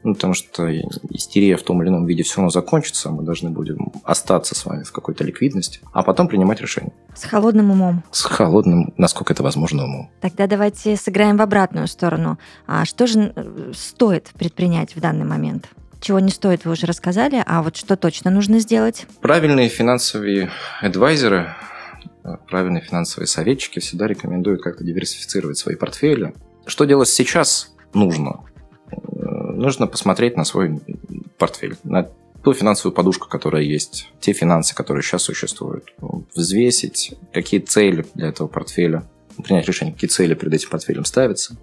Ну, 0.08 0.16
потому 0.16 0.36
что 0.36 0.72
истерия 1.10 1.58
в 1.58 1.64
том 1.64 1.82
или 1.82 1.90
ином 1.90 2.06
виде 2.06 2.24
все 2.24 2.38
равно 2.38 2.50
закончится, 2.50 3.10
мы 3.10 3.24
должны 3.24 3.50
будем 3.50 3.92
остаться 4.06 4.56
с 4.56 4.66
вами 4.66 4.84
в 4.84 4.94
какой-то 4.94 5.26
ликвидности, 5.26 5.82
а 5.92 6.02
потом 6.02 6.30
принимать 6.30 6.62
решение. 6.62 6.94
С 7.14 7.26
холодным 7.26 7.72
умом. 7.72 8.06
С 8.12 8.22
холодным, 8.22 8.94
насколько 8.96 9.34
это 9.34 9.44
возможно, 9.44 9.84
умом. 9.84 10.10
Тогда 10.22 10.48
давайте 10.48 10.96
сыграем 10.96 11.36
в 11.36 11.42
обратную 11.42 11.90
сторону. 11.90 12.40
А 12.68 12.86
что 12.86 13.06
же 13.06 13.34
э, 13.36 13.72
стоит 13.76 14.30
предпринять 14.40 14.96
в 14.96 15.02
данный 15.02 15.26
момент? 15.26 15.68
Чего 16.00 16.22
не 16.22 16.30
стоит, 16.30 16.64
вы 16.64 16.72
уже 16.72 16.86
рассказали, 16.86 17.44
а 17.46 17.62
вот 17.62 17.76
что 17.76 17.98
точно 17.98 18.32
нужно 18.32 18.60
сделать? 18.60 19.08
Правильные 19.20 19.68
финансовые 19.68 20.52
адвайзеры, 20.80 21.54
э, 22.24 22.38
правильные 22.48 22.82
финансовые 22.82 23.28
советчики 23.28 23.80
всегда 23.80 24.08
рекомендуют 24.08 24.62
как-то 24.62 24.86
диверсифицировать 24.86 25.58
свои 25.58 25.76
портфели. 25.76 26.34
Что 26.66 26.86
делать 26.86 27.10
сейчас 27.10 27.74
нужно? 27.94 28.46
Нужно 29.58 29.88
посмотреть 29.88 30.38
на 30.38 30.46
свой 30.46 30.80
портфель, 31.38 31.76
на 31.84 32.10
ту 32.44 32.54
финансовую 32.54 32.96
подушку, 32.96 33.28
которая 33.28 33.64
есть, 33.64 34.10
те 34.20 34.34
финансы, 34.34 34.76
которые 34.76 35.04
сейчас 35.04 35.24
существуют, 35.24 35.94
взвесить, 36.36 37.16
какие 37.34 37.60
цели 37.60 38.06
для 38.14 38.28
этого 38.30 38.48
портфеля, 38.48 39.04
принять 39.44 39.68
решение, 39.68 39.94
какие 39.94 40.10
цели 40.10 40.34
перед 40.34 40.54
этим 40.54 40.70
портфелем 40.70 41.06
ставятся, 41.06 41.58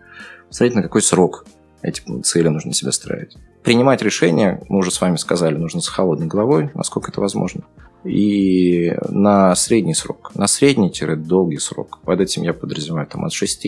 посмотреть, 0.48 0.76
на 0.76 0.82
какой 0.82 1.02
срок 1.02 1.46
эти 1.82 2.02
цели 2.22 2.48
нужно 2.48 2.72
себе 2.72 2.92
строить. 2.92 3.36
Принимать 3.62 4.02
решение, 4.02 4.62
мы 4.68 4.78
уже 4.78 4.90
с 4.90 5.00
вами 5.00 5.16
сказали, 5.16 5.56
нужно 5.56 5.80
с 5.80 5.88
холодной 5.88 6.26
головой, 6.26 6.70
насколько 6.74 7.10
это 7.10 7.20
возможно. 7.20 7.62
И 8.04 8.94
на 9.08 9.54
средний 9.54 9.94
срок, 9.94 10.32
на 10.34 10.46
средний-долгий 10.46 11.58
срок. 11.58 12.00
Под 12.04 12.20
этим 12.20 12.42
я 12.42 12.52
подразумеваю 12.52 13.06
там, 13.06 13.24
от 13.24 13.32
6 13.32 13.66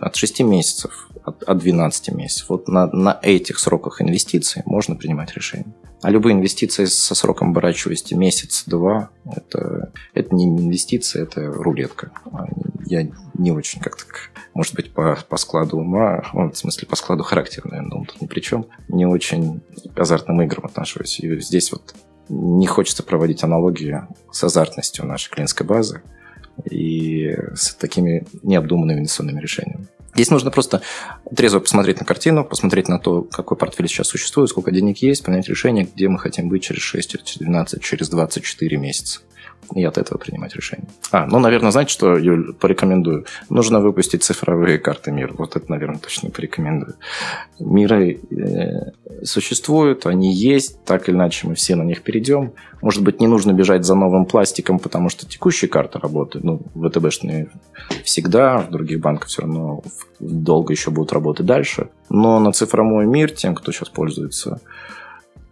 от 0.00 0.16
6 0.16 0.40
месяцев, 0.40 1.08
от, 1.26 1.42
от 1.42 1.58
12 1.58 2.12
месяцев. 2.14 2.48
Вот 2.48 2.68
на, 2.68 2.86
на 2.86 3.18
этих 3.20 3.58
сроках 3.58 4.00
инвестиций 4.00 4.62
можно 4.64 4.94
принимать 4.94 5.34
решение. 5.34 5.74
А 6.02 6.10
любые 6.10 6.34
инвестиции 6.34 6.84
со 6.84 7.14
сроком 7.14 7.50
оборачиваемости 7.50 8.14
месяц-два, 8.14 9.10
это, 9.34 9.92
это 10.14 10.34
не 10.34 10.44
инвестиции, 10.44 11.22
это 11.22 11.50
рулетка. 11.50 12.12
А 12.26 12.46
я 12.84 13.08
не 13.34 13.50
очень 13.50 13.80
как-то, 13.80 14.04
может 14.54 14.74
быть, 14.74 14.92
по, 14.92 15.18
по 15.28 15.36
складу 15.36 15.78
ума, 15.78 16.22
в 16.32 16.54
смысле, 16.54 16.86
по 16.86 16.96
складу 16.96 17.24
характера, 17.24 17.68
наверное, 17.68 17.98
он 17.98 18.04
тут 18.04 18.20
ни 18.20 18.26
при 18.26 18.40
чем, 18.40 18.66
не 18.88 19.04
очень 19.04 19.62
азартным 19.96 20.40
играм 20.42 20.66
отношусь. 20.66 21.18
И 21.20 21.40
здесь 21.40 21.72
вот 21.72 21.94
не 22.28 22.66
хочется 22.66 23.02
проводить 23.02 23.42
аналогии 23.42 24.02
с 24.30 24.44
азартностью 24.44 25.06
нашей 25.06 25.30
клиентской 25.30 25.66
базы 25.66 26.02
и 26.70 27.36
с 27.54 27.74
такими 27.74 28.26
необдуманными 28.42 29.00
инвестиционными 29.00 29.40
решениями. 29.40 29.88
Здесь 30.16 30.30
нужно 30.30 30.50
просто 30.50 30.80
трезво 31.34 31.60
посмотреть 31.60 32.00
на 32.00 32.06
картину, 32.06 32.42
посмотреть 32.42 32.88
на 32.88 32.98
то, 32.98 33.20
какой 33.20 33.58
портфель 33.58 33.86
сейчас 33.86 34.08
существует, 34.08 34.48
сколько 34.48 34.70
денег 34.70 35.02
есть, 35.02 35.22
принять 35.22 35.46
решение, 35.46 35.86
где 35.94 36.08
мы 36.08 36.18
хотим 36.18 36.48
быть 36.48 36.62
через 36.62 36.80
6, 36.80 37.22
через 37.22 37.36
12, 37.36 37.82
через 37.82 38.08
24 38.08 38.78
месяца 38.78 39.20
и 39.74 39.84
от 39.84 39.98
этого 39.98 40.18
принимать 40.18 40.54
решение. 40.54 40.86
А, 41.10 41.26
ну, 41.26 41.38
наверное, 41.38 41.70
знаете, 41.70 41.92
что, 41.92 42.16
Юль, 42.16 42.54
порекомендую? 42.54 43.26
Нужно 43.48 43.80
выпустить 43.80 44.22
цифровые 44.22 44.78
карты 44.78 45.10
мира. 45.10 45.34
Вот 45.36 45.56
это, 45.56 45.70
наверное, 45.70 45.98
точно 45.98 46.30
порекомендую. 46.30 46.94
Миры 47.58 48.20
э, 48.30 49.24
существуют, 49.24 50.06
они 50.06 50.32
есть, 50.32 50.84
так 50.84 51.08
или 51.08 51.16
иначе 51.16 51.48
мы 51.48 51.54
все 51.54 51.74
на 51.74 51.82
них 51.82 52.02
перейдем. 52.02 52.52
Может 52.80 53.02
быть, 53.02 53.20
не 53.20 53.26
нужно 53.26 53.52
бежать 53.52 53.84
за 53.84 53.94
новым 53.94 54.26
пластиком, 54.26 54.78
потому 54.78 55.08
что 55.08 55.26
текущие 55.26 55.68
карты 55.68 55.98
работают. 55.98 56.44
Ну, 56.44 56.60
ВТБшные 56.74 57.48
всегда, 58.04 58.58
в 58.58 58.70
других 58.70 59.00
банках 59.00 59.28
все 59.28 59.42
равно 59.42 59.82
долго 60.20 60.72
еще 60.72 60.90
будут 60.90 61.12
работать 61.12 61.46
дальше. 61.46 61.88
Но 62.08 62.38
на 62.38 62.52
цифровой 62.52 63.06
мир 63.06 63.30
тем, 63.30 63.54
кто 63.54 63.72
сейчас 63.72 63.88
пользуется, 63.88 64.60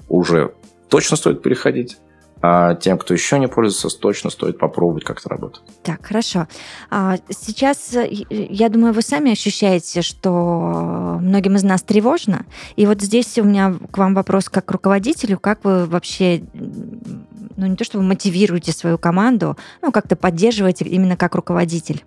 уже 0.09 0.53
точно 0.89 1.17
стоит 1.17 1.43
переходить. 1.43 1.99
А 2.47 2.75
тем, 2.75 2.99
кто 2.99 3.15
еще 3.15 3.39
не 3.39 3.49
пользуется, 3.49 3.89
точно 3.99 4.29
стоит 4.29 4.59
попробовать, 4.59 5.03
как 5.03 5.19
это 5.19 5.31
работает. 5.31 5.65
Так, 5.83 6.05
хорошо. 6.05 6.47
А 6.91 7.17
сейчас, 7.31 7.95
э, 7.95 8.07
я 8.29 8.69
думаю, 8.69 8.93
вы 8.93 9.01
сами 9.01 9.33
ощущаете, 9.33 10.03
что 10.03 11.17
многим 11.23 11.55
из 11.55 11.63
нас 11.63 11.83
тревожно. 11.83 12.45
И 12.77 12.85
вот 12.85 13.01
здесь 13.01 13.39
у 13.39 13.45
меня 13.45 13.75
к 13.91 13.97
вам 13.97 14.15
вопрос 14.15 14.51
как 14.51 14.67
к 14.67 14.71
руководителю. 14.73 15.39
Как 15.39 15.65
вы 15.65 15.87
вообще, 15.87 16.43
ну 16.53 17.65
не 17.67 17.77
то 17.77 17.85
чтобы 17.85 18.05
мотивируете 18.05 18.73
свою 18.73 18.99
команду, 18.99 19.57
но 19.81 19.91
как-то 19.91 20.15
поддерживаете 20.15 20.85
именно 20.85 21.17
как 21.17 21.37
руководитель? 21.37 22.05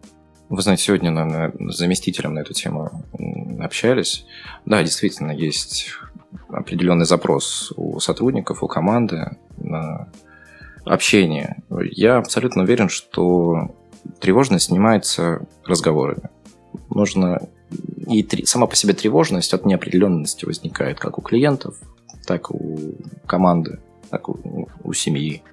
Вы 0.50 0.62
знаете, 0.62 0.84
сегодня, 0.84 1.10
наверное, 1.10 1.72
с 1.72 1.78
заместителем 1.78 2.36
на 2.36 2.40
эту 2.42 2.54
тему 2.54 3.04
общались. 3.60 4.28
Да, 4.68 4.84
действительно, 4.84 5.32
есть 5.32 5.90
определенный 6.50 7.06
запрос 7.06 7.74
у 7.76 8.00
сотрудников, 8.00 8.62
у 8.62 8.68
команды 8.68 9.36
на 9.58 10.10
общение. 10.88 11.64
Я 11.92 12.18
абсолютно 12.18 12.64
уверен, 12.64 12.90
что 12.90 13.76
тревожность 14.20 14.66
снимается 14.66 15.46
разговорами. 15.66 16.30
Нужно 16.90 17.48
и 18.08 18.26
сама 18.46 18.68
по 18.68 18.76
себе 18.76 18.94
тревожность 18.94 19.54
от 19.54 19.66
неопределенности 19.66 20.46
возникает 20.46 21.00
как 21.00 21.18
у 21.18 21.22
клиентов, 21.22 21.76
так 22.26 22.52
у 22.52 22.96
команды, 23.26 23.80
так 24.10 24.30
у, 24.30 24.70
у 24.84 24.94
семьи. 24.94 25.44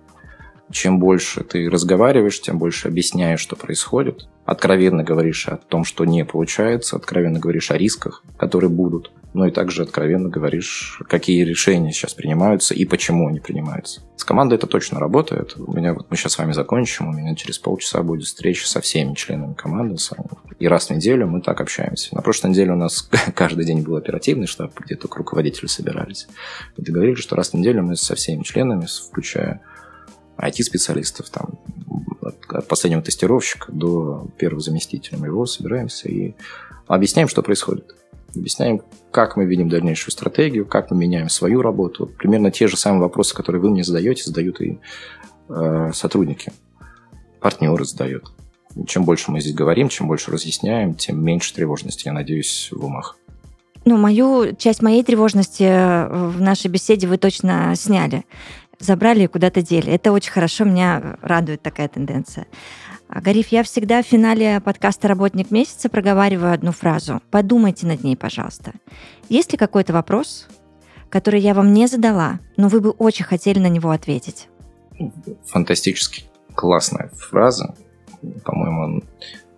Чем 0.70 0.98
больше 0.98 1.44
ты 1.44 1.68
разговариваешь, 1.68 2.40
тем 2.40 2.58
больше 2.58 2.88
объясняешь, 2.88 3.40
что 3.40 3.56
происходит. 3.56 4.28
Откровенно 4.44 5.02
говоришь 5.02 5.48
о 5.48 5.56
том, 5.56 5.84
что 5.84 6.04
не 6.04 6.24
получается, 6.24 6.96
откровенно 6.96 7.38
говоришь 7.38 7.70
о 7.70 7.76
рисках, 7.76 8.22
которые 8.36 8.70
будут 8.70 9.12
но 9.34 9.48
и 9.48 9.50
также 9.50 9.82
откровенно 9.82 10.28
говоришь, 10.28 11.00
какие 11.08 11.42
решения 11.42 11.92
сейчас 11.92 12.14
принимаются 12.14 12.72
и 12.72 12.84
почему 12.84 13.26
они 13.28 13.40
принимаются. 13.40 14.00
С 14.16 14.22
командой 14.22 14.54
это 14.54 14.68
точно 14.68 15.00
работает. 15.00 15.56
У 15.58 15.72
меня 15.72 15.92
вот 15.92 16.06
мы 16.08 16.16
сейчас 16.16 16.32
с 16.32 16.38
вами 16.38 16.52
закончим, 16.52 17.08
у 17.08 17.12
меня 17.12 17.34
через 17.34 17.58
полчаса 17.58 18.02
будет 18.04 18.26
встреча 18.26 18.66
со 18.68 18.80
всеми 18.80 19.14
членами 19.14 19.54
команды. 19.54 19.96
И 20.60 20.68
раз 20.68 20.86
в 20.86 20.90
неделю 20.90 21.26
мы 21.26 21.42
так 21.42 21.60
общаемся. 21.60 22.14
На 22.14 22.22
прошлой 22.22 22.50
неделе 22.50 22.72
у 22.72 22.76
нас 22.76 23.10
каждый 23.34 23.64
день 23.64 23.82
был 23.82 23.96
оперативный 23.96 24.46
штаб, 24.46 24.72
где 24.78 24.94
только 24.94 25.18
руководители 25.18 25.66
собирались. 25.66 26.28
И 26.76 26.82
договорились, 26.82 27.18
что 27.18 27.34
раз 27.34 27.50
в 27.50 27.54
неделю 27.54 27.82
мы 27.82 27.96
со 27.96 28.14
всеми 28.14 28.44
членами, 28.44 28.86
включая 28.86 29.60
IT-специалистов, 30.38 31.28
там, 31.30 31.58
от 32.22 32.68
последнего 32.68 33.02
тестировщика 33.02 33.72
до 33.72 34.28
первого 34.38 34.60
заместителя 34.60 35.18
моего, 35.18 35.44
собираемся 35.44 36.08
и 36.08 36.34
объясняем, 36.86 37.26
что 37.26 37.42
происходит 37.42 37.94
объясняем, 38.36 38.82
как 39.10 39.36
мы 39.36 39.44
видим 39.44 39.68
дальнейшую 39.68 40.12
стратегию, 40.12 40.66
как 40.66 40.90
мы 40.90 40.96
меняем 40.96 41.28
свою 41.28 41.62
работу. 41.62 42.06
Примерно 42.06 42.50
те 42.50 42.68
же 42.68 42.76
самые 42.76 43.02
вопросы, 43.02 43.34
которые 43.34 43.62
вы 43.62 43.70
мне 43.70 43.84
задаете, 43.84 44.24
задают 44.24 44.60
и 44.60 44.80
э, 45.48 45.90
сотрудники. 45.92 46.52
Партнеры 47.40 47.84
задают. 47.84 48.32
Чем 48.86 49.04
больше 49.04 49.30
мы 49.30 49.40
здесь 49.40 49.54
говорим, 49.54 49.88
чем 49.88 50.08
больше 50.08 50.30
разъясняем, 50.30 50.94
тем 50.94 51.22
меньше 51.24 51.54
тревожности, 51.54 52.06
я 52.06 52.12
надеюсь, 52.12 52.70
в 52.72 52.84
умах. 52.84 53.16
Ну, 53.84 53.98
мою 53.98 54.56
часть 54.56 54.82
моей 54.82 55.04
тревожности 55.04 55.62
э, 55.62 56.28
в 56.28 56.40
нашей 56.40 56.68
беседе 56.68 57.06
вы 57.06 57.18
точно 57.18 57.74
сняли. 57.76 58.24
Забрали 58.80 59.24
и 59.24 59.28
куда-то 59.28 59.62
дели. 59.62 59.92
Это 59.92 60.10
очень 60.10 60.32
хорошо, 60.32 60.64
меня 60.64 61.16
радует 61.20 61.62
такая 61.62 61.88
тенденция. 61.88 62.46
А, 63.14 63.20
Гариф, 63.20 63.48
я 63.52 63.62
всегда 63.62 64.02
в 64.02 64.06
финале 64.06 64.60
подкаста 64.60 65.06
«Работник 65.06 65.52
месяца» 65.52 65.88
проговариваю 65.88 66.52
одну 66.52 66.72
фразу. 66.72 67.22
Подумайте 67.30 67.86
над 67.86 68.02
ней, 68.02 68.16
пожалуйста. 68.16 68.72
Есть 69.28 69.52
ли 69.52 69.58
какой-то 69.58 69.92
вопрос, 69.92 70.48
который 71.10 71.38
я 71.38 71.54
вам 71.54 71.72
не 71.72 71.86
задала, 71.86 72.40
но 72.56 72.66
вы 72.66 72.80
бы 72.80 72.90
очень 72.90 73.24
хотели 73.24 73.60
на 73.60 73.68
него 73.68 73.92
ответить? 73.92 74.48
Фантастически 75.46 76.24
классная 76.56 77.08
фраза. 77.14 77.76
По-моему, 78.44 79.04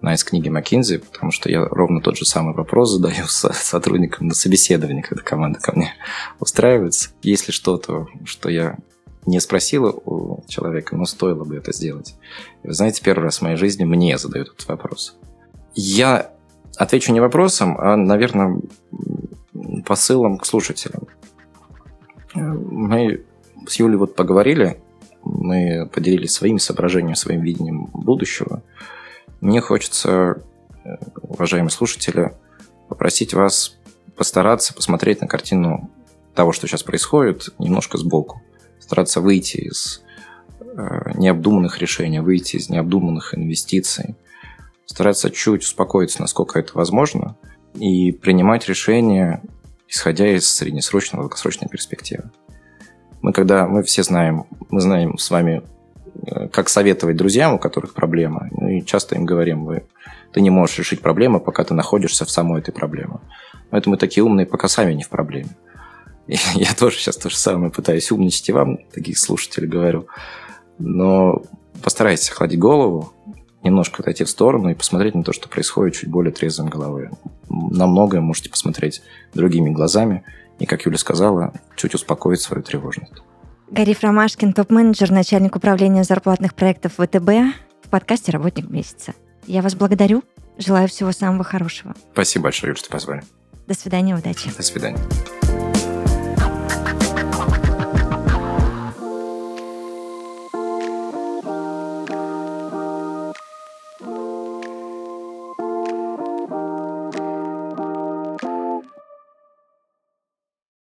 она 0.03 0.13
из 0.13 0.23
книги 0.23 0.51
Маккинзи, 0.51 0.99
потому 0.99 1.33
что 1.33 1.51
я 1.51 1.65
ровно 1.65 2.03
тот 2.03 2.19
же 2.19 2.27
самый 2.27 2.55
вопрос 2.55 2.91
задаю 2.91 3.25
сотрудникам 3.27 4.27
на 4.27 4.35
собеседовании, 4.35 5.01
когда 5.01 5.23
команда 5.23 5.61
ко 5.61 5.73
мне 5.75 5.95
устраивается. 6.41 7.09
Если 7.23 7.53
что-то, 7.53 8.07
что 8.27 8.51
я 8.51 8.77
не 9.27 9.41
спросила 9.41 9.91
у 9.91 10.45
человека, 10.47 10.97
но 10.97 11.05
стоило 11.05 11.45
бы 11.45 11.57
это 11.57 11.73
сделать. 11.73 12.15
И 12.63 12.69
вы 12.69 12.73
знаете, 12.73 13.03
первый 13.05 13.25
раз 13.25 13.39
в 13.39 13.43
моей 13.43 13.57
жизни 13.57 13.85
мне 13.85 14.17
задают 14.19 14.53
этот 14.55 14.67
вопрос. 14.69 15.17
Я 15.75 16.31
отвечу 16.77 17.13
не 17.13 17.21
вопросом, 17.21 17.77
а, 17.79 17.97
наверное, 17.97 18.61
посылом 19.85 20.39
к 20.39 20.47
слушателям. 20.47 21.09
Мы 22.35 23.25
с 23.67 23.77
Юлей 23.77 23.97
вот 23.97 24.15
поговорили, 24.15 24.81
мы 25.25 25.91
поделились 25.93 26.33
своими 26.33 26.59
соображениями, 26.59 27.15
своим 27.15 27.41
видением 27.41 27.87
будущего. 27.87 28.63
Мне 29.41 29.61
хочется, 29.61 30.41
уважаемые 31.23 31.71
слушатели, 31.71 32.33
попросить 32.89 33.35
вас 33.35 33.77
постараться 34.17 34.73
посмотреть 34.73 35.21
на 35.21 35.27
картину 35.27 35.91
того, 36.35 36.53
что 36.53 36.69
сейчас 36.69 36.83
происходит, 36.83 37.49
немножко 37.59 37.99
сбоку 37.99 38.41
стараться 38.87 39.21
выйти 39.21 39.57
из 39.57 40.03
э, 40.61 41.13
необдуманных 41.17 41.81
решений, 41.81 42.21
выйти 42.21 42.57
из 42.57 42.71
необдуманных 42.71 43.35
инвестиций, 43.35 44.15
стараться 44.87 45.31
чуть 45.31 45.63
успокоиться, 45.63 46.23
насколько 46.23 46.59
это 46.59 46.73
возможно, 46.75 47.37
и 47.75 48.13
принимать 48.13 48.69
решения, 48.69 49.43
исходя 49.89 50.29
из 50.29 50.49
среднесрочной, 50.49 51.19
долгосрочной 51.19 51.69
перспективы. 51.69 52.31
Мы 53.23 53.33
когда, 53.33 53.67
мы 53.67 53.83
все 53.83 54.05
знаем, 54.05 54.47
мы 54.71 54.81
знаем 54.81 55.19
с 55.19 55.31
вами, 55.31 55.63
э, 56.27 56.49
как 56.49 56.69
советовать 56.69 57.17
друзьям, 57.17 57.55
у 57.55 57.59
которых 57.59 57.93
проблема, 57.93 58.49
ну 58.53 58.69
и 58.69 58.85
часто 58.85 59.17
им 59.17 59.25
говорим, 59.25 59.65
вы, 59.65 59.85
ты 60.33 60.41
не 60.41 60.51
можешь 60.51 60.79
решить 60.79 61.01
проблему, 61.01 61.41
пока 61.41 61.65
ты 61.65 61.75
находишься 61.75 62.25
в 62.25 62.31
самой 62.31 62.61
этой 62.61 62.73
проблеме. 62.73 63.19
Поэтому 63.71 63.95
мы 63.95 63.99
такие 63.99 64.23
умные, 64.23 64.47
пока 64.47 64.69
сами 64.69 64.93
не 64.93 65.03
в 65.03 65.09
проблеме. 65.09 65.51
Я 66.55 66.75
тоже 66.75 66.97
сейчас 66.97 67.17
то 67.17 67.31
же 67.31 67.37
самое 67.37 67.71
пытаюсь 67.71 68.11
умничать 68.11 68.49
и 68.49 68.53
вам, 68.53 68.79
таких 68.93 69.19
слушателей 69.19 69.69
говорю. 69.69 70.09
Но 70.79 71.43
постарайтесь 71.83 72.31
охладить 72.31 72.59
голову, 72.59 73.13
немножко 73.63 74.03
отойти 74.03 74.25
в 74.25 74.31
сторону 74.31 74.71
и 74.71 74.75
посмотреть 74.75 75.15
на 75.15 75.23
то, 75.23 75.33
что 75.33 75.49
происходит 75.49 75.95
чуть 75.95 76.11
более 76.11 76.33
трезвым 76.33 76.69
головой. 76.69 77.11
На 77.49 77.87
многое 77.87 78.21
можете 78.21 78.51
посмотреть 78.51 79.03
другими 79.35 79.71
глазами 79.71 80.25
и, 80.59 80.67
как 80.67 80.87
Юля 80.87 80.99
сказала, 80.99 81.53
чуть 81.77 81.95
успокоить 81.95 82.41
свою 82.41 82.63
тревожность. 82.63 83.15
Гариф 83.71 84.03
Ромашкин, 84.03 84.53
топ-менеджер, 84.53 85.11
начальник 85.11 85.57
управления 85.57 86.05
зарплатных 86.05 86.55
проектов 86.55 86.95
ВТБ 86.95 87.57
в 87.83 87.91
подкасте 87.91 88.33
«Работник 88.33 88.71
месяца». 88.71 89.15
Я 89.47 89.63
вас 89.63 89.75
благодарю. 89.75 90.23
Желаю 90.57 90.89
всего 90.89 91.13
самого 91.13 91.45
хорошего. 91.45 91.95
Спасибо 92.13 92.45
большое, 92.45 92.71
Юля, 92.71 92.79
что 92.79 92.91
позвали. 92.91 93.23
До 93.67 93.75
свидания, 93.75 94.15
удачи. 94.15 94.51
До 94.57 94.63
свидания. 94.63 94.99